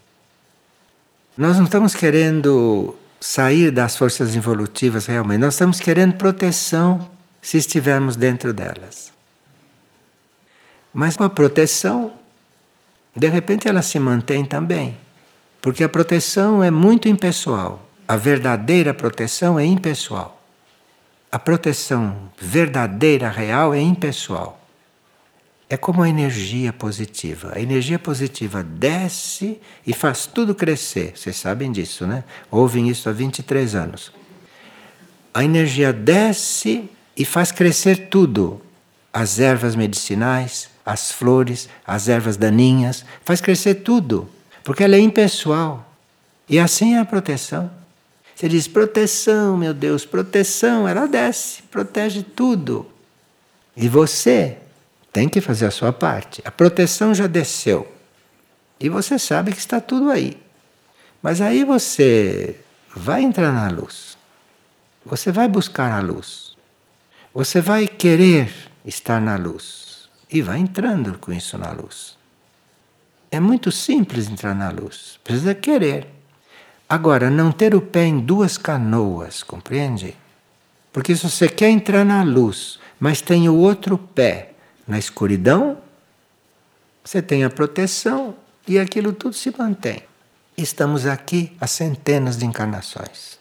Nós 1.35 1.57
não 1.57 1.65
estamos 1.65 1.95
querendo 1.95 2.95
sair 3.19 3.71
das 3.71 3.95
forças 3.95 4.35
involutivas 4.35 5.07
realmente, 5.07 5.39
nós 5.39 5.55
estamos 5.55 5.79
querendo 5.79 6.13
proteção 6.13 7.09
se 7.41 7.57
estivermos 7.57 8.15
dentro 8.15 8.53
delas. 8.53 9.11
Mas 10.93 11.19
a 11.19 11.29
proteção 11.29 12.13
de 13.15 13.27
repente 13.27 13.67
ela 13.67 13.81
se 13.81 13.99
mantém 13.99 14.45
também, 14.45 14.97
porque 15.61 15.83
a 15.83 15.89
proteção 15.89 16.63
é 16.63 16.71
muito 16.71 17.07
impessoal. 17.07 17.87
A 18.07 18.15
verdadeira 18.15 18.93
proteção 18.93 19.59
é 19.59 19.65
impessoal. 19.65 20.41
A 21.31 21.39
proteção 21.39 22.29
verdadeira, 22.37 23.29
real, 23.29 23.73
é 23.73 23.79
impessoal. 23.79 24.59
É 25.69 25.77
como 25.77 26.03
a 26.03 26.09
energia 26.09 26.73
positiva. 26.73 27.53
A 27.55 27.61
energia 27.61 27.97
positiva 27.97 28.61
desce 28.61 29.61
e 29.87 29.93
faz 29.93 30.25
tudo 30.25 30.53
crescer. 30.53 31.13
Vocês 31.15 31.37
sabem 31.37 31.71
disso, 31.71 32.05
né? 32.05 32.25
Ouvem 32.49 32.89
isso 32.89 33.07
há 33.07 33.13
23 33.13 33.75
anos. 33.75 34.11
A 35.33 35.45
energia 35.45 35.93
desce 35.93 36.89
e 37.21 37.25
faz 37.25 37.51
crescer 37.51 38.07
tudo. 38.07 38.59
As 39.13 39.39
ervas 39.39 39.75
medicinais, 39.75 40.71
as 40.83 41.11
flores, 41.11 41.69
as 41.85 42.09
ervas 42.09 42.35
daninhas, 42.35 43.05
faz 43.23 43.39
crescer 43.39 43.75
tudo, 43.75 44.27
porque 44.63 44.83
ela 44.83 44.95
é 44.95 44.99
impessoal. 44.99 45.87
E 46.49 46.57
assim 46.57 46.95
é 46.95 46.99
a 46.99 47.05
proteção. 47.05 47.69
Você 48.33 48.49
diz 48.49 48.67
proteção, 48.67 49.55
meu 49.55 49.71
Deus, 49.71 50.03
proteção, 50.03 50.87
ela 50.87 51.05
desce, 51.05 51.61
protege 51.63 52.23
tudo. 52.23 52.87
E 53.77 53.87
você 53.87 54.57
tem 55.13 55.29
que 55.29 55.39
fazer 55.39 55.67
a 55.67 55.71
sua 55.71 55.93
parte. 55.93 56.41
A 56.43 56.49
proteção 56.49 57.13
já 57.13 57.27
desceu. 57.27 57.87
E 58.79 58.89
você 58.89 59.19
sabe 59.19 59.51
que 59.51 59.59
está 59.59 59.79
tudo 59.79 60.09
aí. 60.09 60.41
Mas 61.21 61.39
aí 61.39 61.63
você 61.63 62.55
vai 62.95 63.21
entrar 63.21 63.51
na 63.51 63.69
luz. 63.69 64.17
Você 65.05 65.31
vai 65.31 65.47
buscar 65.47 65.91
a 65.91 65.99
luz. 65.99 66.50
Você 67.33 67.61
vai 67.61 67.87
querer 67.87 68.53
estar 68.83 69.21
na 69.21 69.37
luz 69.37 70.09
e 70.29 70.41
vai 70.41 70.59
entrando 70.59 71.17
com 71.17 71.31
isso 71.31 71.57
na 71.57 71.71
luz. 71.71 72.17
É 73.31 73.39
muito 73.39 73.71
simples 73.71 74.27
entrar 74.27 74.53
na 74.53 74.69
luz, 74.69 75.17
precisa 75.23 75.55
querer. 75.55 76.07
Agora, 76.89 77.29
não 77.29 77.49
ter 77.49 77.73
o 77.73 77.79
pé 77.79 78.03
em 78.03 78.19
duas 78.19 78.57
canoas, 78.57 79.43
compreende? 79.43 80.13
Porque 80.91 81.15
se 81.15 81.23
você 81.23 81.47
quer 81.47 81.69
entrar 81.69 82.03
na 82.03 82.21
luz, 82.21 82.77
mas 82.99 83.21
tem 83.21 83.47
o 83.47 83.55
outro 83.55 83.97
pé 83.97 84.51
na 84.85 84.99
escuridão, 84.99 85.77
você 87.01 87.21
tem 87.21 87.45
a 87.45 87.49
proteção 87.49 88.35
e 88.67 88.77
aquilo 88.77 89.13
tudo 89.13 89.33
se 89.33 89.55
mantém. 89.57 90.03
Estamos 90.57 91.05
aqui 91.05 91.55
há 91.61 91.65
centenas 91.65 92.35
de 92.35 92.45
encarnações. 92.45 93.40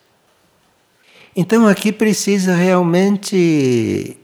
Então 1.35 1.67
aqui 1.67 1.93
precisa 1.93 2.55
realmente 2.55 4.19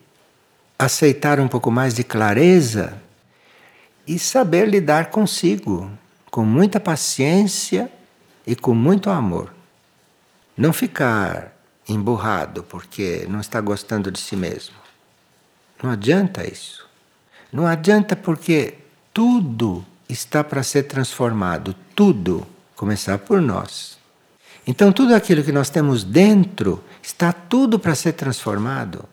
aceitar 0.79 1.39
um 1.39 1.49
pouco 1.49 1.71
mais 1.71 1.95
de 1.95 2.03
clareza 2.03 3.01
e 4.07 4.19
saber 4.19 4.69
lidar 4.69 5.11
consigo 5.11 5.91
com 6.31 6.45
muita 6.45 6.79
paciência 6.79 7.91
e 8.47 8.55
com 8.55 8.75
muito 8.75 9.09
amor. 9.09 9.55
Não 10.57 10.73
ficar 10.73 11.57
emburrado 11.89 12.63
porque 12.65 13.27
não 13.29 13.41
está 13.41 13.61
gostando 13.61 14.11
de 14.11 14.19
si 14.19 14.37
mesmo. 14.37 14.75
Não 15.83 15.91
adianta 15.91 16.47
isso. 16.47 16.87
Não 17.53 17.67
adianta 17.67 18.17
porque 18.17 18.75
tudo 19.15 19.85
está 20.09 20.43
para 20.43 20.63
ser 20.63 20.85
transformado, 20.85 21.75
tudo, 21.95 22.47
começar 22.75 23.19
por 23.19 23.41
nós. 23.41 23.96
Então 24.67 24.91
tudo 24.93 25.15
aquilo 25.15 25.45
que 25.45 25.53
nós 25.53 25.71
temos 25.71 26.03
dentro 26.03 26.83
está 27.01 27.33
tudo 27.33 27.79
para 27.79 27.95
ser 27.95 28.15
transformado. 28.15 29.05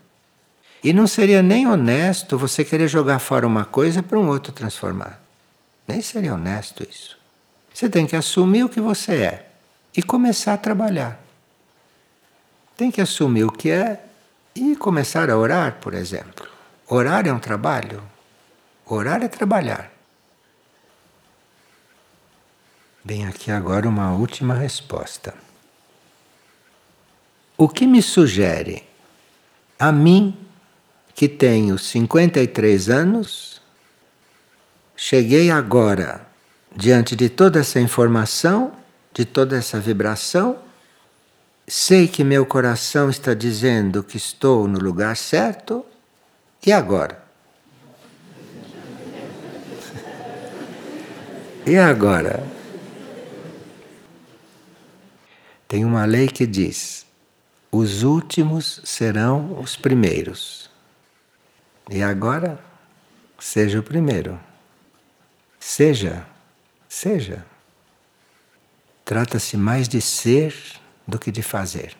E 0.83 0.91
não 0.91 1.05
seria 1.05 1.43
nem 1.43 1.67
honesto 1.67 2.37
você 2.37 2.65
querer 2.65 2.87
jogar 2.87 3.19
fora 3.19 3.45
uma 3.45 3.63
coisa 3.63 4.01
para 4.01 4.19
um 4.19 4.27
outro 4.27 4.51
transformar. 4.51 5.21
Nem 5.87 6.01
seria 6.01 6.33
honesto 6.33 6.83
isso. 6.83 7.17
Você 7.73 7.87
tem 7.87 8.05
que 8.07 8.15
assumir 8.15 8.63
o 8.63 8.69
que 8.69 8.81
você 8.81 9.13
é 9.13 9.49
e 9.95 10.01
começar 10.01 10.53
a 10.53 10.57
trabalhar. 10.57 11.23
Tem 12.75 12.89
que 12.89 12.99
assumir 12.99 13.43
o 13.43 13.51
que 13.51 13.69
é 13.69 14.03
e 14.55 14.75
começar 14.75 15.29
a 15.29 15.37
orar, 15.37 15.77
por 15.79 15.93
exemplo. 15.93 16.47
Orar 16.87 17.27
é 17.27 17.31
um 17.31 17.39
trabalho. 17.39 18.01
Orar 18.85 19.23
é 19.23 19.27
trabalhar. 19.27 19.92
Vem 23.05 23.27
aqui 23.27 23.51
agora 23.51 23.89
uma 23.89 24.13
última 24.13 24.53
resposta. 24.53 25.33
O 27.57 27.67
que 27.67 27.85
me 27.85 28.01
sugere 28.01 28.83
a 29.77 29.91
mim 29.91 30.37
que 31.13 31.27
tenho 31.27 31.77
53 31.77 32.89
anos, 32.89 33.61
cheguei 34.95 35.51
agora 35.51 36.25
diante 36.73 37.13
de 37.15 37.29
toda 37.29 37.59
essa 37.59 37.79
informação, 37.79 38.71
de 39.13 39.25
toda 39.25 39.57
essa 39.57 39.79
vibração, 39.79 40.57
sei 41.67 42.07
que 42.07 42.23
meu 42.23 42.45
coração 42.45 43.09
está 43.09 43.33
dizendo 43.33 44.01
que 44.01 44.15
estou 44.15 44.65
no 44.67 44.79
lugar 44.79 45.17
certo, 45.17 45.85
e 46.65 46.71
agora? 46.71 47.21
e 51.67 51.77
agora? 51.77 52.52
Tem 55.74 55.84
uma 55.84 56.05
lei 56.05 56.28
que 56.28 56.45
diz: 56.45 57.03
os 57.71 58.03
últimos 58.03 58.80
serão 58.84 59.59
os 59.59 59.76
primeiros. 59.76 60.69
E 61.89 62.03
agora, 62.03 62.63
seja 63.39 63.80
o 63.80 63.82
primeiro. 63.82 64.39
Seja, 65.59 66.28
seja. 66.88 67.43
Trata-se 69.03 69.57
mais 69.57 69.89
de 69.89 69.99
ser 69.99 70.55
do 71.07 71.17
que 71.17 71.32
de 71.32 71.41
fazer. 71.41 71.97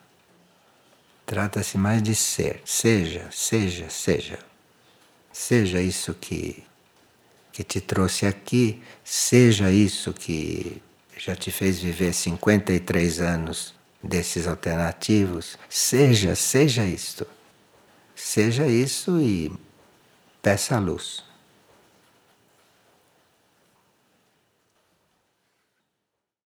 Trata-se 1.26 1.76
mais 1.76 2.04
de 2.04 2.14
ser. 2.14 2.62
Seja, 2.64 3.28
seja, 3.32 3.90
seja. 3.90 4.38
Seja 5.32 5.82
isso 5.82 6.14
que, 6.14 6.64
que 7.52 7.64
te 7.64 7.82
trouxe 7.82 8.28
aqui, 8.28 8.84
seja 9.04 9.72
isso 9.72 10.14
que 10.14 10.80
já 11.26 11.36
te 11.38 11.52
fez 11.52 11.80
viver 11.80 12.14
53 12.14 13.22
anos 13.22 13.74
desses 14.04 14.46
alternativos. 14.46 15.58
Seja, 15.70 16.36
seja 16.36 16.86
isto. 16.86 17.26
Seja 18.14 18.68
isso 18.68 19.22
e 19.22 19.50
peça 20.42 20.76
a 20.76 20.80
luz. 20.80 21.24